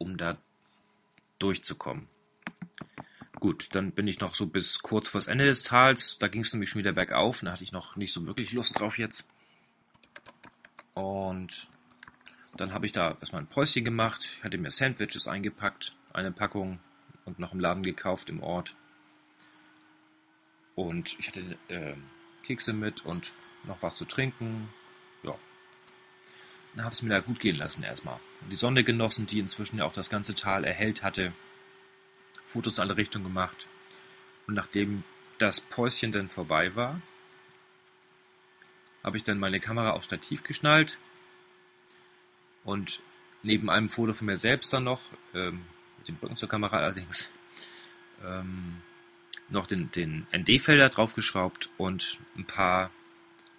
um 0.00 0.16
da 0.16 0.38
durchzukommen. 1.38 2.08
Gut, 3.38 3.74
dann 3.74 3.92
bin 3.92 4.08
ich 4.08 4.20
noch 4.20 4.34
so 4.34 4.46
bis 4.46 4.80
kurz 4.80 5.08
vors 5.08 5.26
Ende 5.26 5.46
des 5.46 5.62
Tals. 5.62 6.18
Da 6.18 6.28
ging 6.28 6.42
es 6.42 6.52
nämlich 6.52 6.68
schon 6.68 6.80
wieder 6.80 6.92
bergauf. 6.92 7.40
Da 7.40 7.52
hatte 7.52 7.64
ich 7.64 7.72
noch 7.72 7.96
nicht 7.96 8.12
so 8.12 8.26
wirklich 8.26 8.52
Lust 8.52 8.78
drauf 8.78 8.98
jetzt. 8.98 9.28
Und 10.94 11.68
dann 12.56 12.74
habe 12.74 12.86
ich 12.86 12.92
da 12.92 13.16
erstmal 13.20 13.42
ein 13.42 13.46
Päuschen 13.46 13.84
gemacht. 13.84 14.28
Ich 14.36 14.44
hatte 14.44 14.58
mir 14.58 14.70
Sandwiches 14.70 15.28
eingepackt, 15.28 15.96
eine 16.12 16.32
Packung 16.32 16.80
und 17.24 17.38
noch 17.38 17.52
im 17.52 17.60
Laden 17.60 17.82
gekauft 17.82 18.28
im 18.28 18.42
Ort. 18.42 18.74
Und 20.74 21.18
ich 21.18 21.28
hatte 21.28 21.58
äh, 21.68 21.94
Kekse 22.42 22.72
mit 22.72 23.04
und 23.04 23.32
noch 23.64 23.82
was 23.82 23.96
zu 23.96 24.04
trinken. 24.04 24.68
Dann 26.80 26.86
habe 26.86 26.94
es 26.94 27.02
mir 27.02 27.10
da 27.10 27.20
gut 27.20 27.40
gehen 27.40 27.56
lassen 27.56 27.82
erstmal. 27.82 28.18
Und 28.40 28.48
die 28.48 28.56
Sonne 28.56 28.84
genossen, 28.84 29.26
die 29.26 29.38
inzwischen 29.38 29.76
ja 29.76 29.84
auch 29.84 29.92
das 29.92 30.08
ganze 30.08 30.34
Tal 30.34 30.64
erhellt 30.64 31.02
hatte. 31.02 31.34
Fotos 32.46 32.78
in 32.78 32.84
alle 32.84 32.96
Richtungen 32.96 33.24
gemacht. 33.24 33.68
Und 34.46 34.54
nachdem 34.54 35.04
das 35.36 35.60
Päuschen 35.60 36.10
dann 36.10 36.30
vorbei 36.30 36.74
war, 36.76 37.02
habe 39.04 39.18
ich 39.18 39.24
dann 39.24 39.38
meine 39.38 39.60
Kamera 39.60 39.90
auf 39.90 40.04
Stativ 40.04 40.42
geschnallt 40.42 40.98
und 42.64 43.00
neben 43.42 43.68
einem 43.68 43.90
Foto 43.90 44.14
von 44.14 44.28
mir 44.28 44.38
selbst 44.38 44.72
dann 44.72 44.84
noch, 44.84 45.02
ähm, 45.34 45.66
mit 45.98 46.08
dem 46.08 46.16
Rücken 46.22 46.38
zur 46.38 46.48
Kamera 46.48 46.78
allerdings, 46.78 47.30
ähm, 48.24 48.80
noch 49.50 49.66
den, 49.66 49.90
den 49.90 50.26
ND-Felder 50.34 50.88
draufgeschraubt 50.88 51.68
und 51.76 52.16
ein 52.38 52.46
paar 52.46 52.90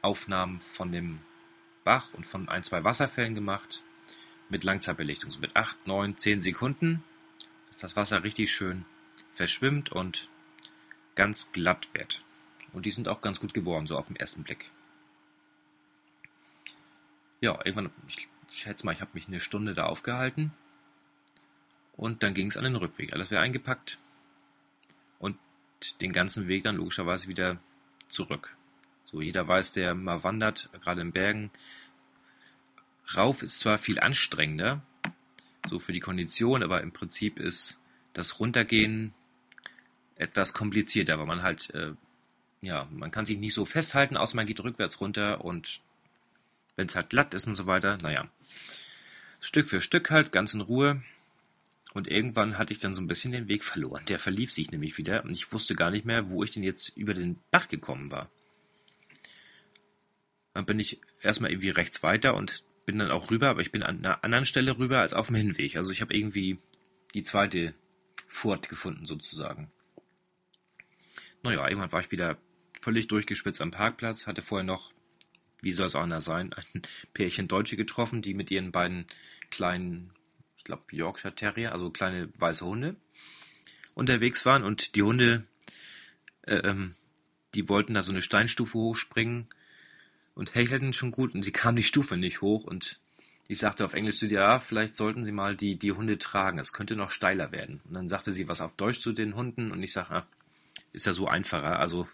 Aufnahmen 0.01 0.59
von 0.59 0.91
dem 0.91 1.19
Bach 1.83 2.13
und 2.13 2.25
von 2.25 2.49
ein, 2.49 2.63
zwei 2.63 2.83
Wasserfällen 2.83 3.35
gemacht 3.35 3.83
mit 4.49 4.63
Langzeitbelichtung, 4.63 5.31
so 5.31 5.39
mit 5.39 5.55
8, 5.55 5.87
9, 5.87 6.17
10 6.17 6.39
Sekunden, 6.41 7.03
dass 7.67 7.79
das 7.79 7.95
Wasser 7.95 8.23
richtig 8.23 8.51
schön 8.51 8.85
verschwimmt 9.33 9.91
und 9.91 10.29
ganz 11.15 11.51
glatt 11.51 11.89
wird. 11.93 12.23
Und 12.73 12.85
die 12.85 12.91
sind 12.91 13.07
auch 13.07 13.21
ganz 13.21 13.39
gut 13.39 13.53
geworden, 13.53 13.87
so 13.87 13.97
auf 13.97 14.07
den 14.07 14.15
ersten 14.15 14.43
Blick. 14.43 14.69
Ja, 17.39 17.59
irgendwann, 17.65 17.89
ich 18.07 18.29
schätze 18.51 18.85
mal, 18.85 18.93
ich 18.93 19.01
habe 19.01 19.11
mich 19.13 19.27
eine 19.27 19.39
Stunde 19.39 19.73
da 19.73 19.85
aufgehalten. 19.85 20.53
Und 21.93 22.23
dann 22.23 22.33
ging 22.33 22.47
es 22.47 22.57
an 22.57 22.63
den 22.63 22.75
Rückweg. 22.75 23.13
Alles 23.13 23.31
wäre 23.31 23.41
eingepackt. 23.41 23.97
Und 25.19 25.37
den 26.01 26.13
ganzen 26.13 26.47
Weg 26.47 26.63
dann 26.63 26.75
logischerweise 26.75 27.27
wieder 27.27 27.57
zurück. 28.07 28.55
So, 29.11 29.21
jeder 29.21 29.47
weiß, 29.47 29.73
der 29.73 29.93
mal 29.93 30.23
wandert, 30.23 30.69
gerade 30.81 31.01
in 31.01 31.11
Bergen. 31.11 31.51
Rauf 33.15 33.43
ist 33.43 33.59
zwar 33.59 33.77
viel 33.77 33.99
anstrengender, 33.99 34.81
so 35.67 35.79
für 35.79 35.91
die 35.91 35.99
Kondition, 35.99 36.63
aber 36.63 36.81
im 36.81 36.91
Prinzip 36.91 37.39
ist 37.39 37.79
das 38.13 38.39
Runtergehen 38.39 39.13
etwas 40.15 40.53
komplizierter, 40.53 41.19
weil 41.19 41.25
man 41.25 41.43
halt, 41.43 41.71
äh, 41.71 41.93
ja, 42.61 42.87
man 42.91 43.11
kann 43.11 43.25
sich 43.25 43.37
nicht 43.37 43.53
so 43.53 43.65
festhalten, 43.65 44.17
außer 44.17 44.35
man 44.35 44.45
geht 44.45 44.63
rückwärts 44.63 45.01
runter 45.01 45.43
und 45.43 45.81
wenn 46.75 46.87
es 46.87 46.95
halt 46.95 47.09
glatt 47.09 47.33
ist 47.33 47.47
und 47.47 47.55
so 47.55 47.67
weiter, 47.67 47.97
naja. 48.01 48.29
Stück 49.41 49.67
für 49.67 49.81
Stück 49.81 50.09
halt, 50.11 50.31
ganz 50.31 50.53
in 50.53 50.61
Ruhe. 50.61 51.03
Und 51.93 52.07
irgendwann 52.07 52.57
hatte 52.57 52.71
ich 52.71 52.79
dann 52.79 52.93
so 52.93 53.01
ein 53.01 53.07
bisschen 53.07 53.33
den 53.33 53.49
Weg 53.49 53.65
verloren. 53.65 54.05
Der 54.07 54.19
verlief 54.19 54.53
sich 54.53 54.71
nämlich 54.71 54.97
wieder 54.97 55.25
und 55.25 55.31
ich 55.31 55.51
wusste 55.51 55.75
gar 55.75 55.91
nicht 55.91 56.05
mehr, 56.05 56.29
wo 56.29 56.43
ich 56.43 56.51
denn 56.51 56.63
jetzt 56.63 56.95
über 56.95 57.13
den 57.13 57.37
Bach 57.49 57.67
gekommen 57.67 58.11
war. 58.11 58.29
Dann 60.53 60.65
bin 60.65 60.79
ich 60.79 60.99
erstmal 61.21 61.51
irgendwie 61.51 61.69
rechts 61.69 62.03
weiter 62.03 62.35
und 62.35 62.63
bin 62.85 62.99
dann 62.99 63.11
auch 63.11 63.31
rüber, 63.31 63.49
aber 63.49 63.61
ich 63.61 63.71
bin 63.71 63.83
an 63.83 63.99
einer 63.99 64.23
anderen 64.23 64.45
Stelle 64.45 64.77
rüber 64.77 64.99
als 64.99 65.13
auf 65.13 65.27
dem 65.27 65.35
Hinweg. 65.35 65.77
Also 65.77 65.91
ich 65.91 66.01
habe 66.01 66.13
irgendwie 66.13 66.59
die 67.13 67.23
zweite 67.23 67.73
Furt 68.27 68.69
gefunden 68.69 69.05
sozusagen. 69.05 69.71
Naja, 71.43 71.67
irgendwann 71.67 71.91
war 71.91 72.01
ich 72.01 72.11
wieder 72.11 72.37
völlig 72.79 73.07
durchgespitzt 73.07 73.61
am 73.61 73.71
Parkplatz, 73.71 74.27
hatte 74.27 74.41
vorher 74.41 74.65
noch 74.65 74.91
wie 75.61 75.71
soll 75.71 75.87
es 75.87 75.95
auch 75.95 76.01
anders 76.01 76.25
sein, 76.25 76.53
ein 76.73 76.81
Pärchen 77.13 77.47
Deutsche 77.47 77.77
getroffen, 77.77 78.21
die 78.21 78.33
mit 78.33 78.51
ihren 78.51 78.71
beiden 78.71 79.05
kleinen, 79.49 80.11
ich 80.57 80.63
glaube 80.63 80.83
Yorkshire 80.91 81.35
Terrier, 81.35 81.71
also 81.71 81.89
kleine 81.89 82.29
weiße 82.39 82.65
Hunde, 82.65 82.95
unterwegs 83.93 84.45
waren 84.45 84.63
und 84.63 84.95
die 84.95 85.03
Hunde, 85.03 85.45
äh, 86.43 86.55
ähm, 86.55 86.95
die 87.53 87.69
wollten 87.69 87.93
da 87.93 88.03
so 88.03 88.11
eine 88.11 88.21
Steinstufe 88.21 88.77
hochspringen 88.77 89.47
und 90.35 90.55
hechelten 90.55 90.93
schon 90.93 91.11
gut 91.11 91.33
und 91.33 91.43
sie 91.43 91.51
kam 91.51 91.75
die 91.75 91.83
Stufe 91.83 92.17
nicht 92.17 92.41
hoch 92.41 92.63
und 92.63 92.99
ich 93.47 93.59
sagte 93.59 93.83
auf 93.83 93.93
Englisch 93.93 94.17
zu 94.17 94.27
dir, 94.27 94.39
ja, 94.39 94.59
vielleicht 94.59 94.95
sollten 94.95 95.25
sie 95.25 95.33
mal 95.33 95.55
die, 95.55 95.75
die 95.75 95.91
Hunde 95.91 96.17
tragen, 96.17 96.57
es 96.57 96.71
könnte 96.71 96.95
noch 96.95 97.09
steiler 97.09 97.51
werden. 97.51 97.81
Und 97.85 97.95
dann 97.95 98.07
sagte 98.07 98.31
sie 98.31 98.47
was 98.47 98.61
auf 98.61 98.73
Deutsch 98.75 99.01
zu 99.01 99.11
den 99.11 99.35
Hunden 99.35 99.71
und 99.71 99.83
ich 99.83 99.91
sage, 99.91 100.11
ah, 100.11 100.27
ist 100.93 101.05
ja 101.05 101.13
so 101.13 101.27
einfacher, 101.27 101.79
also 101.79 102.07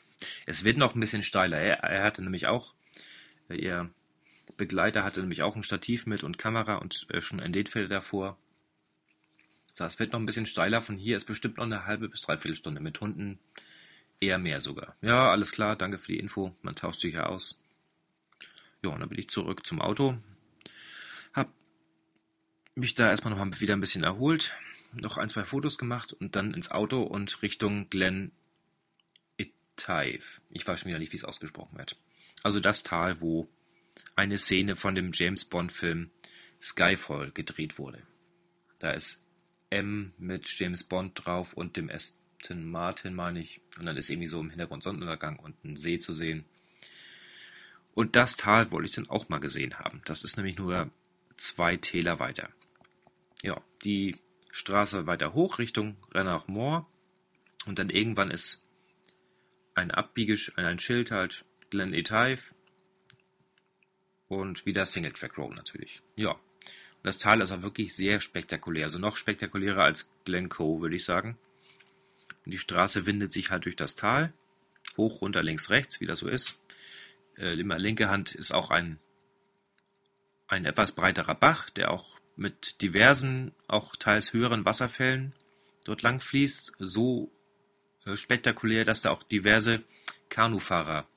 es 0.47 0.63
wird 0.63 0.77
noch 0.77 0.95
ein 0.95 0.99
bisschen 0.99 1.21
steiler. 1.21 1.57
Er, 1.59 1.83
er 1.83 2.03
hatte 2.03 2.23
nämlich 2.23 2.47
auch 2.47 2.73
Ihr 3.49 3.89
Begleiter 4.57 5.03
hatte 5.03 5.21
nämlich 5.21 5.43
auch 5.43 5.55
ein 5.55 5.63
Stativ 5.63 6.05
mit 6.05 6.23
und 6.23 6.37
Kamera 6.37 6.75
und 6.75 7.07
äh, 7.11 7.21
schon 7.21 7.39
ein 7.39 7.53
Datefeld 7.53 7.91
davor. 7.91 8.37
Das 9.75 9.99
wird 9.99 10.13
noch 10.13 10.19
ein 10.19 10.25
bisschen 10.25 10.45
steiler. 10.45 10.81
Von 10.81 10.97
hier 10.97 11.17
ist 11.17 11.25
bestimmt 11.25 11.57
noch 11.57 11.65
eine 11.65 11.85
halbe 11.85 12.09
bis 12.09 12.21
dreiviertel 12.21 12.55
Stunde. 12.55 12.81
Mit 12.81 12.99
Hunden 12.99 13.39
eher 14.19 14.39
mehr 14.39 14.59
sogar. 14.59 14.95
Ja, 15.01 15.29
alles 15.29 15.51
klar. 15.51 15.75
Danke 15.75 15.99
für 15.99 16.13
die 16.13 16.19
Info. 16.19 16.55
Man 16.63 16.75
tauscht 16.75 17.01
sich 17.01 17.13
ja 17.13 17.27
aus. 17.27 17.59
Ja, 18.87 18.93
und 18.93 19.01
dann 19.01 19.09
bin 19.09 19.19
ich 19.19 19.29
zurück 19.29 19.65
zum 19.65 19.81
Auto. 19.81 20.17
Hab 21.33 21.51
mich 22.73 22.95
da 22.95 23.09
erstmal 23.09 23.35
noch 23.35 23.59
wieder 23.59 23.75
ein 23.75 23.81
bisschen 23.81 24.03
erholt. 24.03 24.55
Noch 24.93 25.17
ein, 25.17 25.27
zwei 25.27 25.43
Fotos 25.43 25.77
gemacht 25.77 26.13
und 26.13 26.37
dann 26.37 26.53
ins 26.53 26.71
Auto 26.71 27.03
und 27.03 27.41
Richtung 27.41 27.89
Glen 27.89 28.31
Itaif. 29.35 30.41
Ich 30.49 30.65
weiß 30.65 30.79
schon 30.79 30.87
wieder 30.87 30.99
nicht, 30.99 31.11
wie 31.11 31.17
es 31.17 31.25
ausgesprochen 31.25 31.77
wird. 31.77 31.97
Also 32.43 32.61
das 32.61 32.83
Tal, 32.83 33.19
wo 33.19 33.49
eine 34.15 34.37
Szene 34.37 34.77
von 34.77 34.95
dem 34.95 35.11
James 35.11 35.43
Bond-Film 35.43 36.09
Skyfall 36.61 37.31
gedreht 37.31 37.77
wurde. 37.77 38.01
Da 38.79 38.91
ist 38.91 39.21
M 39.69 40.13
mit 40.17 40.47
James 40.57 40.85
Bond 40.85 41.25
drauf 41.25 41.53
und 41.53 41.75
dem 41.75 41.89
Aston 41.89 42.63
Martin, 42.63 43.15
meine 43.15 43.41
ich. 43.41 43.59
Und 43.77 43.85
dann 43.85 43.97
ist 43.97 44.09
irgendwie 44.09 44.27
so 44.27 44.39
im 44.39 44.49
Hintergrund 44.49 44.81
Sonnenuntergang 44.81 45.39
und 45.39 45.61
ein 45.65 45.75
See 45.75 45.99
zu 45.99 46.13
sehen. 46.13 46.45
Und 47.97 48.15
das 48.15 48.37
Tal 48.37 48.69
wollte 48.69 48.89
ich 48.89 48.95
dann 48.95 49.09
auch 49.09 49.27
mal 49.27 49.39
gesehen 49.39 49.79
haben. 49.79 50.03
Das 50.05 50.23
ist 50.23 50.37
nämlich 50.37 50.59
nur 50.59 50.91
zwei 51.35 51.77
Täler 51.77 52.19
weiter. 52.19 52.51
Ja, 53.41 53.59
die 53.83 54.17
Straße 54.51 55.07
weiter 55.07 55.33
hoch 55.33 55.57
Richtung 55.57 55.97
Renach 56.11 56.47
Moor. 56.47 56.87
Und 57.65 57.79
dann 57.79 57.89
irgendwann 57.89 58.29
ist 58.29 58.63
ein 59.73 59.89
Abbiegesch, 59.89 60.53
ein 60.57 60.77
Schild 60.77 61.09
halt, 61.09 61.43
Glen 61.71 61.95
Etaif 61.95 62.53
und 64.27 64.67
wieder 64.67 64.85
Single 64.85 65.13
Track 65.13 65.35
Road 65.39 65.55
natürlich. 65.55 66.03
Ja. 66.17 66.33
Und 66.33 66.39
das 67.01 67.17
Tal 67.17 67.41
ist 67.41 67.51
auch 67.51 67.63
wirklich 67.63 67.95
sehr 67.95 68.19
spektakulär. 68.19 68.85
Also 68.85 68.99
noch 68.99 69.15
spektakulärer 69.15 69.81
als 69.81 70.11
Glencoe, 70.23 70.81
würde 70.81 70.97
ich 70.97 71.03
sagen. 71.03 71.35
Und 72.45 72.51
die 72.51 72.59
Straße 72.59 73.07
windet 73.07 73.31
sich 73.31 73.49
halt 73.49 73.65
durch 73.65 73.75
das 73.75 73.95
Tal. 73.95 74.33
Hoch, 74.97 75.21
runter, 75.21 75.41
links, 75.41 75.71
rechts, 75.71 75.99
wie 75.99 76.05
das 76.05 76.19
so 76.19 76.27
ist. 76.27 76.59
Äh, 77.37 77.59
immer 77.59 77.77
linke 77.77 78.09
Hand 78.09 78.35
ist 78.35 78.51
auch 78.51 78.71
ein, 78.71 78.99
ein 80.47 80.65
etwas 80.65 80.91
breiterer 80.91 81.35
Bach, 81.35 81.69
der 81.69 81.91
auch 81.91 82.19
mit 82.35 82.81
diversen, 82.81 83.53
auch 83.67 83.95
teils 83.95 84.33
höheren 84.33 84.65
Wasserfällen 84.65 85.33
dort 85.85 86.01
lang 86.01 86.19
fließt. 86.19 86.73
So 86.79 87.31
äh, 88.05 88.15
spektakulär, 88.15 88.85
dass 88.85 89.01
da 89.01 89.11
auch 89.11 89.23
diverse 89.23 89.83
Kanufahrer 90.29 91.07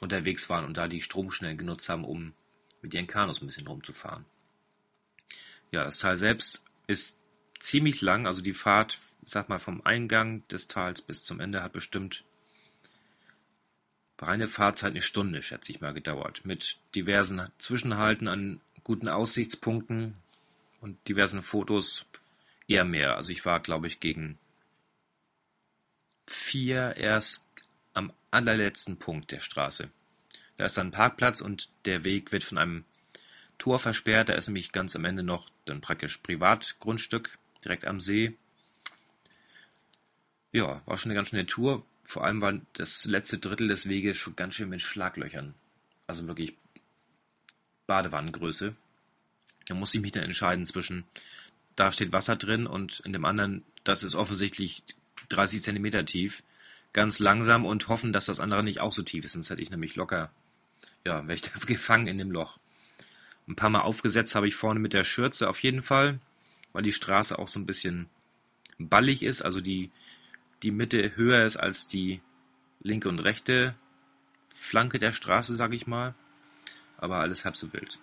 unterwegs 0.00 0.48
waren 0.48 0.64
und 0.64 0.76
da 0.76 0.88
die 0.88 1.00
Stromschnellen 1.00 1.58
genutzt 1.58 1.88
haben, 1.88 2.04
um 2.04 2.34
mit 2.82 2.94
ihren 2.94 3.06
Kanus 3.06 3.42
ein 3.42 3.46
bisschen 3.46 3.66
rumzufahren. 3.66 4.24
Ja, 5.70 5.84
das 5.84 5.98
Tal 5.98 6.16
selbst 6.16 6.62
ist 6.86 7.18
ziemlich 7.58 8.00
lang. 8.00 8.26
Also 8.26 8.40
die 8.40 8.54
Fahrt, 8.54 8.98
sag 9.24 9.48
mal, 9.48 9.58
vom 9.58 9.84
Eingang 9.84 10.46
des 10.48 10.68
Tals 10.68 11.02
bis 11.02 11.24
zum 11.24 11.40
Ende 11.40 11.62
hat 11.62 11.72
bestimmt 11.72 12.24
reine 14.18 14.48
Fahrzeit 14.48 14.90
eine 14.90 15.02
Stunde, 15.02 15.42
schätze 15.42 15.72
ich 15.72 15.80
mal, 15.80 15.94
gedauert. 15.94 16.44
Mit 16.44 16.78
diversen 16.94 17.48
Zwischenhalten 17.58 18.28
an 18.28 18.60
guten 18.84 19.08
Aussichtspunkten 19.08 20.14
und 20.80 20.96
diversen 21.08 21.42
Fotos 21.42 22.04
eher 22.66 22.84
mehr. 22.84 23.16
Also 23.16 23.30
ich 23.30 23.44
war, 23.44 23.60
glaube 23.60 23.86
ich, 23.86 24.00
gegen 24.00 24.38
vier 26.26 26.96
erst 26.96 27.44
am 27.94 28.12
allerletzten 28.30 28.98
Punkt 28.98 29.32
der 29.32 29.40
Straße. 29.40 29.88
Da 30.56 30.66
ist 30.66 30.76
dann 30.76 30.88
ein 30.88 30.92
Parkplatz 30.92 31.40
und 31.40 31.68
der 31.84 32.04
Weg 32.04 32.32
wird 32.32 32.44
von 32.44 32.58
einem 32.58 32.84
Tor 33.58 33.78
versperrt. 33.78 34.28
Da 34.28 34.34
ist 34.34 34.48
nämlich 34.48 34.72
ganz 34.72 34.94
am 34.96 35.04
Ende 35.04 35.22
noch 35.22 35.48
dann 35.64 35.80
praktisch 35.80 36.18
Privatgrundstück 36.18 37.38
direkt 37.64 37.86
am 37.86 38.00
See. 38.00 38.36
Ja, 40.52 40.82
war 40.86 40.98
schon 40.98 41.10
eine 41.10 41.16
ganz 41.16 41.28
schöne 41.28 41.46
Tour. 41.46 41.84
Vor 42.08 42.24
allem 42.24 42.40
war 42.40 42.58
das 42.72 43.04
letzte 43.04 43.36
Drittel 43.36 43.68
des 43.68 43.86
Weges 43.86 44.16
schon 44.16 44.34
ganz 44.34 44.54
schön 44.54 44.70
mit 44.70 44.80
Schlaglöchern. 44.80 45.52
Also 46.06 46.26
wirklich 46.26 46.56
Badewannengröße. 47.86 48.74
Da 49.66 49.74
musste 49.74 49.98
ich 49.98 50.02
mich 50.02 50.12
dann 50.12 50.22
entscheiden 50.22 50.64
zwischen, 50.64 51.04
da 51.76 51.92
steht 51.92 52.10
Wasser 52.10 52.36
drin 52.36 52.66
und 52.66 53.00
in 53.00 53.12
dem 53.12 53.26
anderen, 53.26 53.62
das 53.84 54.04
ist 54.04 54.14
offensichtlich 54.14 54.82
30 55.28 55.62
Zentimeter 55.62 56.06
tief. 56.06 56.42
Ganz 56.94 57.18
langsam 57.18 57.66
und 57.66 57.88
hoffen, 57.88 58.14
dass 58.14 58.24
das 58.24 58.40
andere 58.40 58.62
nicht 58.62 58.80
auch 58.80 58.94
so 58.94 59.02
tief 59.02 59.26
ist, 59.26 59.32
sonst 59.32 59.50
hätte 59.50 59.60
ich 59.60 59.70
nämlich 59.70 59.94
locker, 59.94 60.30
ja, 61.04 61.24
wäre 61.24 61.34
ich 61.34 61.42
da 61.42 61.50
gefangen 61.66 62.06
in 62.06 62.16
dem 62.16 62.32
Loch. 62.32 62.58
Ein 63.46 63.54
paar 63.54 63.68
Mal 63.68 63.82
aufgesetzt 63.82 64.34
habe 64.34 64.48
ich 64.48 64.54
vorne 64.54 64.80
mit 64.80 64.94
der 64.94 65.04
Schürze 65.04 65.46
auf 65.46 65.62
jeden 65.62 65.82
Fall, 65.82 66.20
weil 66.72 66.82
die 66.82 66.92
Straße 66.94 67.38
auch 67.38 67.48
so 67.48 67.60
ein 67.60 67.66
bisschen 67.66 68.08
ballig 68.78 69.22
ist, 69.22 69.42
also 69.42 69.60
die, 69.60 69.90
die 70.62 70.70
Mitte 70.70 71.16
höher 71.16 71.44
ist 71.44 71.56
als 71.56 71.88
die 71.88 72.20
linke 72.80 73.08
und 73.08 73.20
rechte 73.20 73.74
Flanke 74.54 74.98
der 74.98 75.12
Straße, 75.12 75.54
sage 75.54 75.76
ich 75.76 75.86
mal. 75.86 76.14
Aber 76.96 77.18
alles 77.18 77.44
halb 77.44 77.56
so 77.56 77.72
wild. 77.72 77.98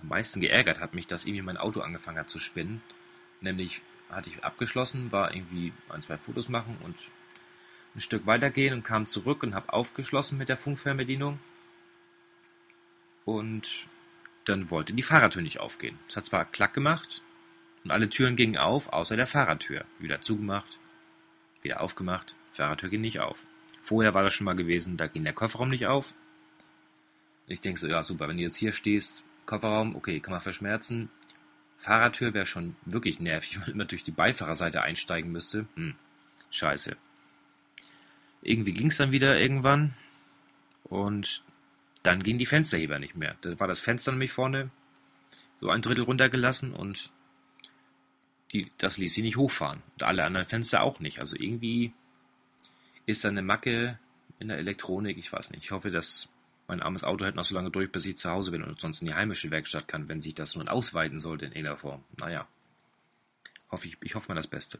Am 0.00 0.08
meisten 0.08 0.40
geärgert 0.40 0.80
hat 0.80 0.94
mich, 0.94 1.06
dass 1.06 1.24
irgendwie 1.24 1.42
mein 1.42 1.56
Auto 1.56 1.80
angefangen 1.80 2.18
hat 2.18 2.30
zu 2.30 2.38
spinnen. 2.38 2.82
Nämlich 3.40 3.82
hatte 4.08 4.30
ich 4.30 4.44
abgeschlossen, 4.44 5.12
war 5.12 5.34
irgendwie 5.34 5.72
ein, 5.88 6.00
zwei 6.00 6.16
Fotos 6.16 6.48
machen 6.48 6.78
und 6.82 6.96
ein 7.94 8.00
Stück 8.00 8.26
weitergehen 8.26 8.74
und 8.74 8.84
kam 8.84 9.06
zurück 9.06 9.42
und 9.42 9.54
habe 9.54 9.72
aufgeschlossen 9.72 10.38
mit 10.38 10.48
der 10.48 10.56
Funkfernbedienung. 10.56 11.38
Und 13.24 13.88
dann 14.44 14.70
wollte 14.70 14.92
die 14.92 15.02
Fahrertür 15.02 15.42
nicht 15.42 15.60
aufgehen. 15.60 15.98
Es 16.08 16.16
hat 16.16 16.24
zwar 16.24 16.44
Klack 16.44 16.72
gemacht 16.72 17.22
und 17.84 17.90
alle 17.90 18.08
Türen 18.08 18.36
gingen 18.36 18.56
auf, 18.56 18.92
außer 18.92 19.16
der 19.16 19.26
Fahrertür. 19.26 19.84
Wieder 19.98 20.20
zugemacht, 20.20 20.78
wieder 21.62 21.80
aufgemacht, 21.80 22.36
Fahrertür 22.52 22.88
ging 22.88 23.00
nicht 23.00 23.20
auf. 23.20 23.46
Vorher 23.80 24.14
war 24.14 24.22
das 24.22 24.34
schon 24.34 24.44
mal 24.44 24.56
gewesen, 24.56 24.96
da 24.96 25.06
ging 25.06 25.24
der 25.24 25.32
Kofferraum 25.32 25.70
nicht 25.70 25.86
auf. 25.86 26.14
Ich 27.46 27.60
denke 27.60 27.80
so, 27.80 27.88
ja 27.88 28.02
super, 28.02 28.28
wenn 28.28 28.36
du 28.36 28.42
jetzt 28.42 28.56
hier 28.56 28.72
stehst, 28.72 29.22
Kofferraum, 29.46 29.96
okay, 29.96 30.20
kann 30.20 30.32
man 30.32 30.40
verschmerzen. 30.40 31.10
Fahrertür 31.78 32.34
wäre 32.34 32.46
schon 32.46 32.76
wirklich 32.84 33.20
nervig, 33.20 33.58
weil 33.66 33.74
man 33.74 33.88
durch 33.88 34.04
die 34.04 34.10
Beifahrerseite 34.10 34.82
einsteigen 34.82 35.32
müsste. 35.32 35.66
Hm, 35.74 35.94
scheiße. 36.50 36.96
Irgendwie 38.42 38.72
ging 38.72 38.88
es 38.88 38.96
dann 38.96 39.12
wieder 39.12 39.38
irgendwann 39.38 39.94
und 40.84 41.42
dann 42.02 42.22
gingen 42.22 42.38
die 42.38 42.46
Fensterheber 42.46 42.98
nicht 42.98 43.16
mehr. 43.16 43.36
Da 43.42 43.58
war 43.60 43.68
das 43.68 43.80
Fenster 43.80 44.12
nämlich 44.12 44.32
vorne 44.32 44.70
so 45.56 45.68
ein 45.68 45.82
Drittel 45.82 46.04
runtergelassen 46.04 46.72
und 46.72 47.12
die, 48.52 48.70
das 48.78 48.98
ließ 48.98 49.14
sie 49.14 49.22
nicht 49.22 49.36
hochfahren. 49.36 49.82
Und 49.94 50.02
alle 50.02 50.24
anderen 50.24 50.46
Fenster 50.46 50.82
auch 50.82 51.00
nicht. 51.00 51.18
Also 51.20 51.36
irgendwie 51.36 51.92
ist 53.06 53.24
da 53.24 53.28
eine 53.28 53.42
Macke 53.42 53.98
in 54.38 54.48
der 54.48 54.58
Elektronik. 54.58 55.18
Ich 55.18 55.32
weiß 55.32 55.50
nicht. 55.50 55.64
Ich 55.64 55.70
hoffe, 55.70 55.90
dass 55.90 56.28
mein 56.68 56.82
armes 56.82 57.04
Auto 57.04 57.24
hält 57.24 57.34
noch 57.34 57.44
so 57.44 57.54
lange 57.54 57.70
durch, 57.70 57.90
bis 57.90 58.06
ich 58.06 58.18
zu 58.18 58.30
Hause 58.30 58.50
bin 58.50 58.62
und 58.62 58.80
sonst 58.80 59.02
in 59.02 59.08
die 59.08 59.14
heimische 59.14 59.50
Werkstatt 59.50 59.88
kann, 59.88 60.08
wenn 60.08 60.20
sich 60.20 60.34
das 60.34 60.54
nun 60.54 60.68
ausweiten 60.68 61.20
sollte 61.20 61.46
in 61.46 61.52
irgendeiner 61.52 61.78
Form. 61.78 62.04
Naja. 62.18 62.46
Hoffe 63.70 63.86
ich, 63.86 63.96
ich 64.02 64.14
hoffe 64.14 64.28
mal 64.28 64.34
das 64.34 64.46
Beste. 64.46 64.78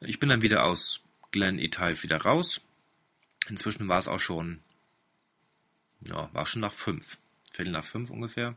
Ich 0.00 0.18
bin 0.18 0.30
dann 0.30 0.42
wieder 0.42 0.64
aus 0.64 1.02
Glen 1.30 1.58
Etal 1.58 2.02
wieder 2.02 2.22
raus. 2.22 2.60
Inzwischen 3.48 3.88
war 3.88 3.98
es 3.98 4.08
auch 4.08 4.18
schon 4.18 4.60
ja, 6.02 6.30
war 6.32 6.46
schon 6.46 6.62
nach 6.62 6.72
fünf. 6.72 7.18
Viertel 7.52 7.72
nach 7.72 7.84
fünf 7.84 8.10
ungefähr. 8.10 8.54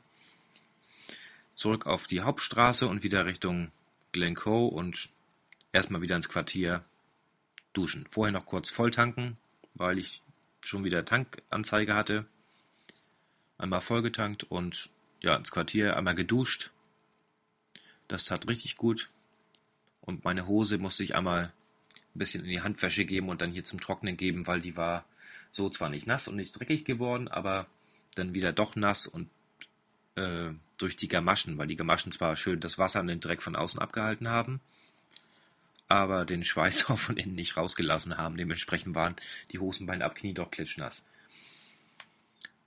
Zurück 1.56 1.86
auf 1.86 2.08
die 2.08 2.22
Hauptstraße 2.22 2.88
und 2.88 3.04
wieder 3.04 3.26
Richtung 3.26 3.72
Glencoe 4.12 4.68
und 4.68 5.10
erstmal 5.72 6.02
wieder 6.02 6.16
ins 6.16 6.30
Quartier 6.30 6.84
duschen. 7.74 8.06
Vorher 8.10 8.32
noch 8.32 8.46
kurz 8.46 8.70
volltanken, 8.70 9.38
weil 9.76 9.98
ich 10.00 10.22
schon 10.62 10.84
wieder 10.84 11.06
Tankanzeige 11.06 11.96
hatte. 11.96 12.26
Einmal 13.58 13.82
vollgetankt 13.82 14.44
und 14.44 14.89
ja, 15.22 15.36
ins 15.36 15.52
Quartier 15.52 15.96
einmal 15.96 16.16
geduscht. 16.16 16.72
Das 18.08 18.26
tat 18.26 18.48
richtig 18.48 18.76
gut. 18.76 19.10
Und 20.02 20.26
meine 20.26 20.48
Hose 20.48 20.78
musste 20.78 21.04
ich 21.04 21.16
einmal 21.16 21.54
ein 22.13 22.20
bisschen 22.20 22.44
in 22.44 22.50
die 22.50 22.62
Handwäsche 22.62 23.06
geben 23.06 23.30
und 23.30 23.42
dann 23.42 23.52
hier 23.52 23.63
zum 23.63 23.80
Trocknen 23.80 24.18
geben, 24.18 24.48
weil 24.48 24.62
die 24.62 24.76
war 24.76 25.06
so 25.52 25.70
zwar 25.70 25.89
nicht 25.89 26.08
nass 26.08 26.28
und 26.28 26.36
nicht 26.36 26.60
dreckig 26.60 26.84
geworden, 26.84 27.28
aber 27.28 27.68
dann 28.16 28.34
wieder 28.34 28.52
doch 28.52 28.76
nass 28.76 29.08
und 29.08 29.30
äh, 30.15 30.52
durch 30.78 30.95
die 30.97 31.08
Gamaschen, 31.08 31.58
weil 31.58 31.67
die 31.67 31.76
Gamaschen 31.76 32.12
zwar 32.12 32.36
schön 32.36 32.60
das 32.60 32.78
Wasser 32.78 33.02
und 33.02 33.08
den 33.08 33.19
Dreck 33.19 33.41
von 33.41 33.56
außen 33.56 33.80
abgehalten 33.80 34.28
haben, 34.30 34.60
aber 35.88 36.26
den 36.26 36.43
Schweiß 36.43 36.86
auch 36.89 36.99
von 36.99 37.17
innen 37.17 37.36
nicht 37.36 37.58
rausgelassen 37.58 38.17
haben. 38.17 38.38
Dementsprechend 38.38 38.95
waren 38.95 39.15
die 39.52 39.60
Hosenbeine 39.60 40.06
ab 40.06 40.15
Knie 40.15 40.34
doch 40.34 40.52
klitschnass. 40.52 41.06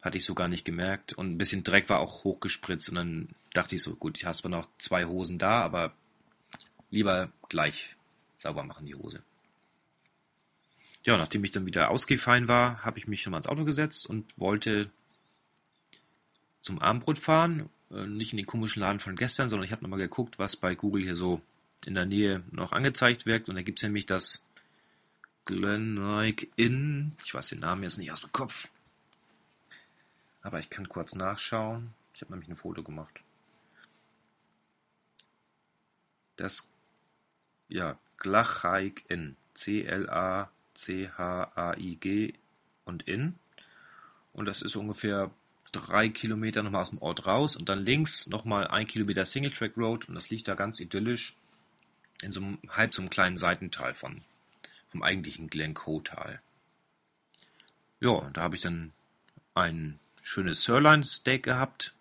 Hatte 0.02 0.18
ich 0.18 0.24
so 0.24 0.34
gar 0.34 0.48
nicht 0.48 0.64
gemerkt. 0.64 1.12
Und 1.14 1.32
ein 1.32 1.38
bisschen 1.38 1.64
Dreck 1.64 1.88
war 1.88 1.98
auch 1.98 2.22
hochgespritzt. 2.22 2.90
Und 2.90 2.94
dann 2.94 3.28
dachte 3.54 3.74
ich 3.74 3.82
so, 3.82 3.96
gut, 3.96 4.16
ich 4.16 4.24
habe 4.24 4.48
noch 4.48 4.68
zwei 4.78 5.04
Hosen 5.04 5.38
da, 5.38 5.62
aber 5.62 5.92
lieber 6.90 7.32
gleich 7.48 7.96
sauber 8.38 8.62
machen 8.62 8.86
die 8.86 8.94
Hose. 8.94 9.22
Ja, 11.02 11.16
nachdem 11.16 11.44
ich 11.44 11.52
dann 11.52 11.66
wieder 11.66 11.90
ausgefallen 11.90 12.48
war, 12.48 12.84
habe 12.84 12.98
ich 12.98 13.06
mich 13.06 13.24
nochmal 13.24 13.38
ins 13.38 13.48
Auto 13.48 13.64
gesetzt 13.64 14.06
und 14.06 14.26
wollte 14.36 14.90
zum 16.66 16.78
Abendbrot 16.80 17.18
fahren. 17.18 17.70
Äh, 17.90 18.06
nicht 18.06 18.32
in 18.32 18.36
den 18.36 18.46
komischen 18.46 18.80
Laden 18.80 19.00
von 19.00 19.16
gestern, 19.16 19.48
sondern 19.48 19.64
ich 19.64 19.72
habe 19.72 19.82
nochmal 19.82 19.98
geguckt, 19.98 20.38
was 20.38 20.56
bei 20.56 20.74
Google 20.74 21.02
hier 21.02 21.16
so 21.16 21.40
in 21.86 21.94
der 21.94 22.06
Nähe 22.06 22.42
noch 22.50 22.72
angezeigt 22.72 23.26
wird. 23.26 23.48
Und 23.48 23.54
da 23.54 23.62
gibt 23.62 23.78
es 23.78 23.82
nämlich 23.84 24.06
das 24.06 24.44
Glenlake 25.44 26.48
Inn. 26.56 27.12
Ich 27.24 27.32
weiß 27.32 27.48
den 27.48 27.60
Namen 27.60 27.82
jetzt 27.82 27.98
nicht 27.98 28.12
aus 28.12 28.20
dem 28.20 28.32
Kopf. 28.32 28.68
Aber 30.42 30.58
ich 30.58 30.68
kann 30.68 30.88
kurz 30.88 31.14
nachschauen. 31.14 31.94
Ich 32.14 32.20
habe 32.20 32.32
nämlich 32.32 32.50
ein 32.50 32.56
Foto 32.56 32.82
gemacht. 32.82 33.22
Das, 36.36 36.68
ja, 37.68 37.98
Glachaik 38.18 39.04
Inn. 39.08 39.36
C-L-A 39.54 40.50
C-H-A-I-G 40.76 42.34
und 42.84 43.02
in. 43.08 43.34
Und 44.32 44.46
das 44.46 44.62
ist 44.62 44.76
ungefähr 44.76 45.30
drei 45.76 46.08
Kilometer 46.08 46.62
nochmal 46.62 46.82
aus 46.82 46.90
dem 46.90 46.98
Ort 46.98 47.26
raus 47.26 47.56
und 47.56 47.68
dann 47.68 47.84
links 47.84 48.26
nochmal 48.26 48.68
ein 48.68 48.86
Kilometer 48.86 49.24
Single 49.24 49.52
Track 49.52 49.76
Road 49.76 50.08
und 50.08 50.14
das 50.14 50.30
liegt 50.30 50.48
da 50.48 50.54
ganz 50.54 50.80
idyllisch 50.80 51.34
in 52.22 52.32
so 52.32 52.40
einem 52.40 52.58
halb 52.68 52.94
so 52.94 53.02
einem 53.02 53.10
kleinen 53.10 53.36
Seitental 53.36 53.94
von 53.94 54.20
vom 54.88 55.02
eigentlichen 55.02 55.48
Glencoe-Tal. 55.48 56.40
Ja, 58.00 58.30
da 58.32 58.42
habe 58.42 58.56
ich 58.56 58.62
dann 58.62 58.92
ein 59.54 59.98
schönes 60.22 60.64
Sirloin 60.64 61.02
Steak 61.02 61.42
gehabt 61.42 61.94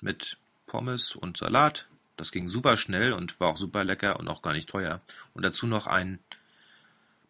mit 0.00 0.36
Pommes 0.66 1.14
und 1.14 1.36
Salat. 1.36 1.86
Das 2.16 2.32
ging 2.32 2.48
super 2.48 2.76
schnell 2.76 3.12
und 3.12 3.38
war 3.40 3.48
auch 3.48 3.56
super 3.56 3.84
lecker 3.84 4.18
und 4.18 4.28
auch 4.28 4.42
gar 4.42 4.52
nicht 4.52 4.68
teuer. 4.68 5.00
Und 5.34 5.44
dazu 5.44 5.66
noch 5.66 5.86
ein 5.86 6.18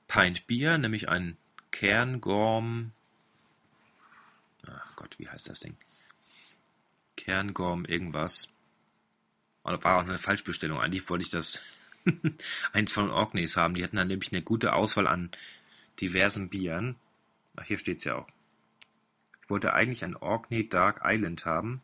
Pint 0.09 0.47
Bier, 0.47 0.79
nämlich 0.79 1.09
ein 1.09 1.37
Kerngorm. 1.71 2.93
Ach 4.69 4.97
Gott, 4.97 5.19
wie 5.19 5.29
heißt 5.29 5.49
das 5.49 5.61
Ding? 5.61 5.77
Kerngorm 7.17 7.85
irgendwas. 7.85 8.49
Oder 9.65 9.83
war 9.83 9.97
auch 9.97 10.03
eine 10.03 10.19
Falschbestellung. 10.19 10.81
Eigentlich 10.81 11.09
wollte 11.09 11.25
ich 11.25 11.31
das 11.31 11.61
eins 12.73 12.93
von 12.93 13.11
Orkneys 13.11 13.57
haben. 13.57 13.75
Die 13.75 13.83
hatten 13.83 13.97
dann 13.97 14.09
nämlich 14.09 14.33
eine 14.33 14.43
gute 14.43 14.75
Auswahl 14.75 15.07
an 15.07 15.31
diversen 16.01 16.49
Bieren. 16.49 16.97
Ach, 17.57 17.65
hier 17.65 17.79
steht's 17.79 18.05
ja 18.05 18.17
auch. 18.17 18.29
Ich 19.43 19.51
wollte 19.51 19.75
eigentlich 19.75 20.05
ein 20.05 20.17
Orkney 20.17 20.69
Dark 20.69 21.01
Island 21.05 21.47
haben. 21.47 21.83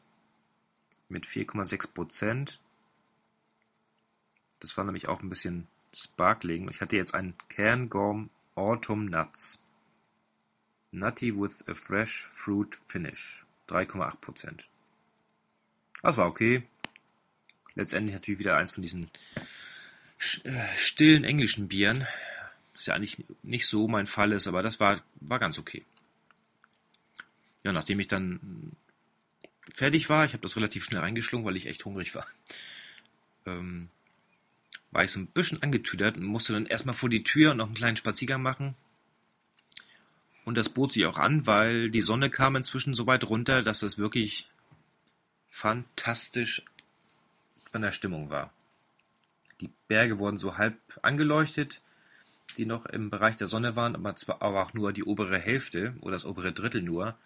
Mit 1.09 1.27
4,6 1.27 1.93
Prozent. 1.93 2.61
Das 4.61 4.77
war 4.77 4.85
nämlich 4.85 5.09
auch 5.09 5.23
ein 5.23 5.29
bisschen 5.29 5.67
Sparkling. 5.95 6.69
Ich 6.71 6.81
hatte 6.81 6.97
jetzt 6.97 7.15
ein 7.15 7.35
Cairngorm 7.49 8.31
Autumn 8.55 9.07
Nuts. 9.07 9.63
Nutty 10.93 11.35
with 11.35 11.67
a 11.67 11.75
fresh 11.75 12.29
fruit 12.33 12.79
finish. 12.87 13.45
3,8%. 13.69 14.65
Das 16.03 16.17
war 16.17 16.27
okay. 16.27 16.63
letztendlich 17.75 18.15
natürlich 18.15 18.41
wieder 18.41 18.57
eins 18.57 18.73
von 18.73 18.83
diesen 18.83 19.11
äh, 20.45 20.77
stillen 20.77 21.25
englischen 21.25 21.69
Bieren. 21.69 22.07
Was 22.75 22.87
ja 22.87 22.95
eigentlich 22.95 23.25
nicht 23.43 23.67
so 23.67 23.89
mein 23.89 24.07
Fall 24.07 24.33
ist, 24.33 24.47
aber 24.47 24.63
das 24.63 24.81
war, 24.81 25.01
war 25.21 25.39
ganz 25.39 25.59
okay. 25.59 25.85
Ja, 27.65 27.73
nachdem 27.73 28.01
ich 28.01 28.09
dann 28.09 28.73
fertig 29.69 30.09
war, 30.09 30.25
ich 30.25 30.33
habe 30.33 30.43
das 30.43 30.57
relativ 30.57 30.85
schnell 30.85 31.01
reingeschlungen, 31.01 31.47
weil 31.47 31.57
ich 31.57 31.67
echt 31.67 31.85
hungrig 31.85 32.15
war, 32.15 32.27
ähm, 33.47 33.89
war 34.91 35.05
ich 35.05 35.11
so 35.11 35.21
ein 35.21 35.27
bisschen 35.27 35.63
angetüdert 35.63 36.17
und 36.17 36.25
musste 36.25 36.53
dann 36.53 36.67
erstmal 36.67 36.95
vor 36.95 37.09
die 37.09 37.25
Tür 37.25 37.53
und 37.53 37.59
noch 37.59 37.67
einen 37.67 37.75
kleinen 37.75 37.97
Spaziergang 37.97 38.43
machen. 38.43 38.75
Und 40.45 40.57
das 40.57 40.69
bot 40.69 40.93
sich 40.93 41.07
auch 41.07 41.19
an, 41.19 41.47
weil 41.47 41.91
die 41.91 42.03
Sonne 42.03 42.31
kam 42.31 42.57
inzwischen 42.57 42.95
so 42.95 43.07
weit 43.07 43.25
runter, 43.25 43.63
dass 43.63 43.81
das 43.81 43.99
wirklich 43.99 44.49
fantastisch 45.49 46.63
von 47.71 47.83
der 47.83 47.93
Stimmung 47.93 48.31
war. 48.31 48.53
Die 49.61 49.71
Berge 49.87 50.19
wurden 50.19 50.37
so 50.37 50.59
halb 50.59 50.77
angeleuchtet, 51.03 51.81
die 52.57 52.67
noch 52.67 52.87
im 52.87 53.11
Bereich 53.11 53.37
der 53.37 53.47
Sonne 53.47 53.77
waren, 53.77 53.95
aber 53.95 54.17
zwar 54.17 54.43
auch 54.43 54.75
nur 54.75 54.93
die 54.93 55.05
obere 55.05 55.39
Hälfte 55.39 55.95
oder 56.01 56.13
das 56.13 56.25
obere 56.25 56.53
Drittel 56.53 56.83
nur. 56.83 57.17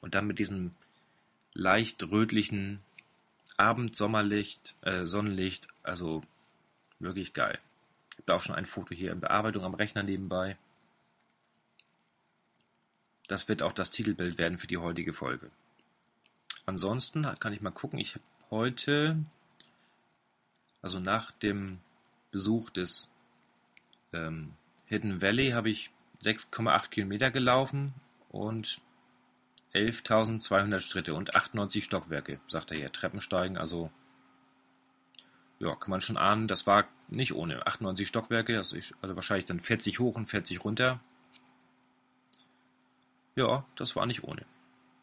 Und 0.00 0.14
dann 0.14 0.26
mit 0.26 0.38
diesem 0.38 0.70
leicht 1.52 2.02
rötlichen 2.10 2.80
Abendsommerlicht, 3.56 4.74
äh, 4.82 5.04
Sonnenlicht, 5.04 5.68
also 5.82 6.22
wirklich 6.98 7.34
geil. 7.34 7.58
Ich 8.12 8.18
habe 8.18 8.26
da 8.26 8.34
auch 8.36 8.40
schon 8.42 8.54
ein 8.54 8.66
Foto 8.66 8.94
hier 8.94 9.12
in 9.12 9.20
Bearbeitung 9.20 9.64
am 9.64 9.74
Rechner 9.74 10.02
nebenbei. 10.02 10.56
Das 13.30 13.48
wird 13.48 13.62
auch 13.62 13.72
das 13.72 13.92
Titelbild 13.92 14.38
werden 14.38 14.58
für 14.58 14.66
die 14.66 14.78
heutige 14.78 15.12
Folge. 15.12 15.52
Ansonsten 16.66 17.22
kann 17.38 17.52
ich 17.52 17.60
mal 17.60 17.70
gucken, 17.70 18.00
ich 18.00 18.16
habe 18.16 18.24
heute, 18.50 19.24
also 20.82 20.98
nach 20.98 21.30
dem 21.30 21.78
Besuch 22.32 22.70
des 22.70 23.08
ähm, 24.12 24.54
Hidden 24.86 25.22
Valley, 25.22 25.50
habe 25.50 25.70
ich 25.70 25.92
6,8 26.24 26.88
Kilometer 26.88 27.30
gelaufen 27.30 27.92
und 28.30 28.80
11.200 29.74 30.80
Schritte 30.80 31.14
und 31.14 31.36
98 31.36 31.84
Stockwerke, 31.84 32.40
sagt 32.48 32.72
er 32.72 32.78
hier. 32.78 32.90
Treppensteigen, 32.90 33.56
also 33.56 33.92
ja, 35.60 35.76
kann 35.76 35.90
man 35.90 36.00
schon 36.00 36.16
ahnen, 36.16 36.48
das 36.48 36.66
war 36.66 36.88
nicht 37.06 37.32
ohne. 37.32 37.64
98 37.64 38.08
Stockwerke, 38.08 38.56
also, 38.56 38.74
ich, 38.74 38.92
also 39.02 39.14
wahrscheinlich 39.14 39.46
dann 39.46 39.60
40 39.60 40.00
hoch 40.00 40.16
und 40.16 40.26
40 40.26 40.64
runter. 40.64 40.98
Ja, 43.40 43.64
das 43.74 43.96
war 43.96 44.04
nicht 44.04 44.22
ohne. 44.22 44.44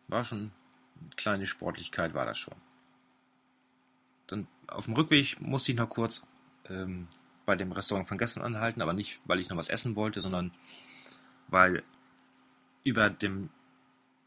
War 0.10 0.24
schon 0.24 0.52
eine 1.02 1.16
kleine 1.16 1.48
Sportlichkeit, 1.48 2.14
war 2.14 2.28
das 2.28 2.38
schon. 2.38 2.54
Dann 4.28 4.46
auf 4.68 4.86
dem 4.86 4.94
Rückweg 4.94 5.42
musste 5.42 5.72
ich 5.72 5.78
noch 5.80 5.90
kurz 5.90 6.28
ähm, 6.70 7.08
bei 7.48 7.56
dem 7.56 7.72
Restaurant 7.72 8.08
von 8.08 8.20
gestern 8.20 8.44
anhalten, 8.44 8.84
aber 8.84 8.94
nicht, 8.94 9.20
weil 9.26 9.40
ich 9.40 9.50
noch 9.50 9.58
was 9.58 9.70
essen 9.70 9.96
wollte, 9.96 10.22
sondern 10.22 10.52
weil 11.48 11.82
über 12.84 13.10
dem 13.10 13.50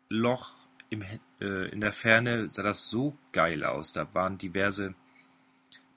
Loch 0.09 0.55
im, 0.89 1.05
äh, 1.41 1.69
in 1.69 1.81
der 1.81 1.93
Ferne 1.93 2.49
sah 2.49 2.65
das 2.65 2.91
so 2.91 3.17
geil 3.31 3.63
aus. 3.63 3.93
Da 3.93 4.13
waren 4.13 4.39
diverse 4.39 4.97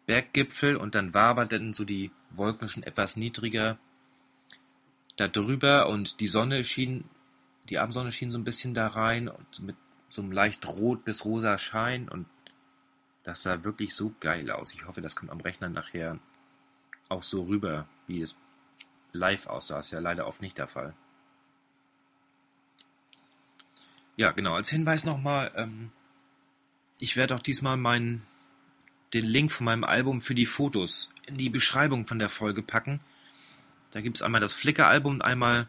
Berggipfel 0.06 0.76
und 0.76 0.94
dann 0.94 1.16
waberten 1.16 1.74
so 1.74 1.84
die 1.84 2.12
Wolken 2.30 2.68
schon 2.68 2.84
etwas 2.84 3.16
niedriger 3.16 3.80
da 5.16 5.28
drüber 5.28 5.90
und 5.90 6.20
die 6.20 6.28
Sonne 6.28 6.64
schien, 6.64 7.06
die 7.70 7.80
Abendsonne 7.80 8.12
schien 8.12 8.32
so 8.32 8.38
ein 8.38 8.44
bisschen 8.44 8.74
da 8.74 8.88
rein 8.88 9.28
und 9.28 9.60
mit 9.62 9.76
so 10.10 10.22
einem 10.22 10.32
leicht 10.32 10.66
rot 10.68 11.06
bis 11.06 11.26
rosa 11.26 11.58
Schein 11.58 12.10
und 12.10 12.26
das 13.24 13.44
sah 13.44 13.64
wirklich 13.64 13.96
so 13.96 14.14
geil 14.20 14.52
aus. 14.52 14.74
Ich 14.74 14.86
hoffe, 14.86 15.02
das 15.02 15.16
kommt 15.16 15.32
am 15.32 15.40
Rechner 15.40 15.70
nachher 15.70 16.20
auch 17.10 17.24
so 17.24 17.44
rüber, 17.44 17.88
wie 18.08 18.22
es 18.22 18.36
live 19.14 19.48
aussah. 19.48 19.80
Ist 19.80 19.92
ja 19.92 20.00
leider 20.00 20.28
oft 20.28 20.42
nicht 20.42 20.58
der 20.58 20.68
Fall. 20.68 20.94
Ja, 24.18 24.32
genau. 24.32 24.54
Als 24.54 24.70
Hinweis 24.70 25.06
nochmal, 25.06 25.52
ähm, 25.56 25.92
ich 27.00 27.16
werde 27.16 27.36
auch 27.36 27.40
diesmal 27.40 27.78
meinen, 27.78 28.24
den 29.14 29.26
Link 29.26 29.52
von 29.52 29.66
meinem 29.66 29.84
Album 29.84 30.22
für 30.22 30.36
die 30.36 30.46
Fotos 30.46 31.14
in 31.26 31.38
die 31.38 31.50
Beschreibung 31.50 32.06
von 32.06 32.20
der 32.20 32.30
Folge 32.30 32.62
packen. 32.62 33.00
Da 33.92 34.02
gibt 34.02 34.18
es 34.18 34.22
einmal 34.22 34.42
das 34.42 34.54
Flickr-Album 34.54 35.16
und 35.16 35.22
einmal 35.22 35.68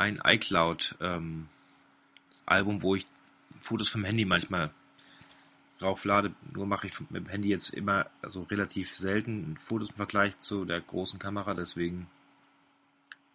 ein 0.00 0.18
iCloud-Album, 0.24 1.48
ähm, 2.48 2.82
wo 2.82 2.94
ich 2.94 3.06
Fotos 3.60 3.90
vom 3.90 4.04
Handy 4.04 4.24
manchmal 4.24 4.70
rauflade. 5.82 6.34
Nur 6.52 6.66
mache 6.66 6.86
ich 6.86 6.98
mit 7.10 7.26
dem 7.26 7.28
Handy 7.28 7.50
jetzt 7.50 7.70
immer, 7.70 8.06
also 8.22 8.42
relativ 8.44 8.96
selten 8.96 9.58
Fotos 9.58 9.90
im 9.90 9.96
Vergleich 9.96 10.38
zu 10.38 10.64
der 10.64 10.80
großen 10.80 11.18
Kamera. 11.18 11.52
Deswegen 11.52 12.08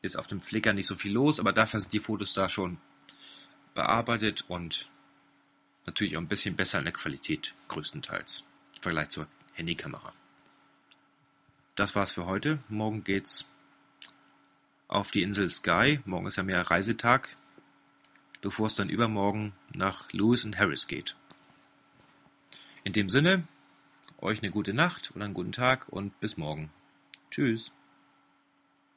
ist 0.02 0.16
auf 0.16 0.26
dem 0.28 0.42
Flickr 0.42 0.74
nicht 0.74 0.88
so 0.88 0.96
viel 0.96 1.14
los, 1.14 1.40
aber 1.40 1.54
dafür 1.54 1.80
sind 1.80 1.94
die 1.94 2.00
Fotos 2.00 2.34
da 2.34 2.50
schon 2.50 2.78
bearbeitet 3.76 4.46
und 4.48 4.90
natürlich 5.86 6.18
auch 6.18 6.22
ein 6.22 6.28
bisschen 6.28 6.56
besser 6.56 6.80
in 6.80 6.86
der 6.86 6.94
Qualität, 6.94 7.54
größtenteils, 7.68 8.44
im 8.76 8.82
Vergleich 8.82 9.10
zur 9.10 9.28
Handykamera. 9.54 10.14
Das 11.76 11.96
war's 11.96 12.14
für 12.14 12.26
heute. 12.26 12.60
Morgen 12.70 13.04
geht's 13.04 13.46
auf 14.88 15.12
die 15.12 15.24
Insel 15.24 15.50
Skye. 15.50 16.00
Morgen 16.06 16.28
ist 16.28 16.38
ja 16.38 16.44
mehr 16.44 16.62
Reisetag, 16.62 17.38
bevor 18.42 18.68
es 18.68 18.76
dann 18.76 18.90
übermorgen 18.90 19.54
nach 19.74 20.12
Lewis 20.12 20.46
und 20.46 20.58
Harris 20.58 20.88
geht. 20.88 21.16
In 22.84 22.94
dem 22.94 23.10
Sinne, 23.10 23.48
euch 24.20 24.42
eine 24.42 24.52
gute 24.52 24.74
Nacht 24.74 25.12
oder 25.16 25.26
einen 25.26 25.34
guten 25.34 25.52
Tag 25.52 25.90
und 25.90 26.20
bis 26.20 26.38
morgen. 26.38 26.70
Tschüss. 27.32 27.72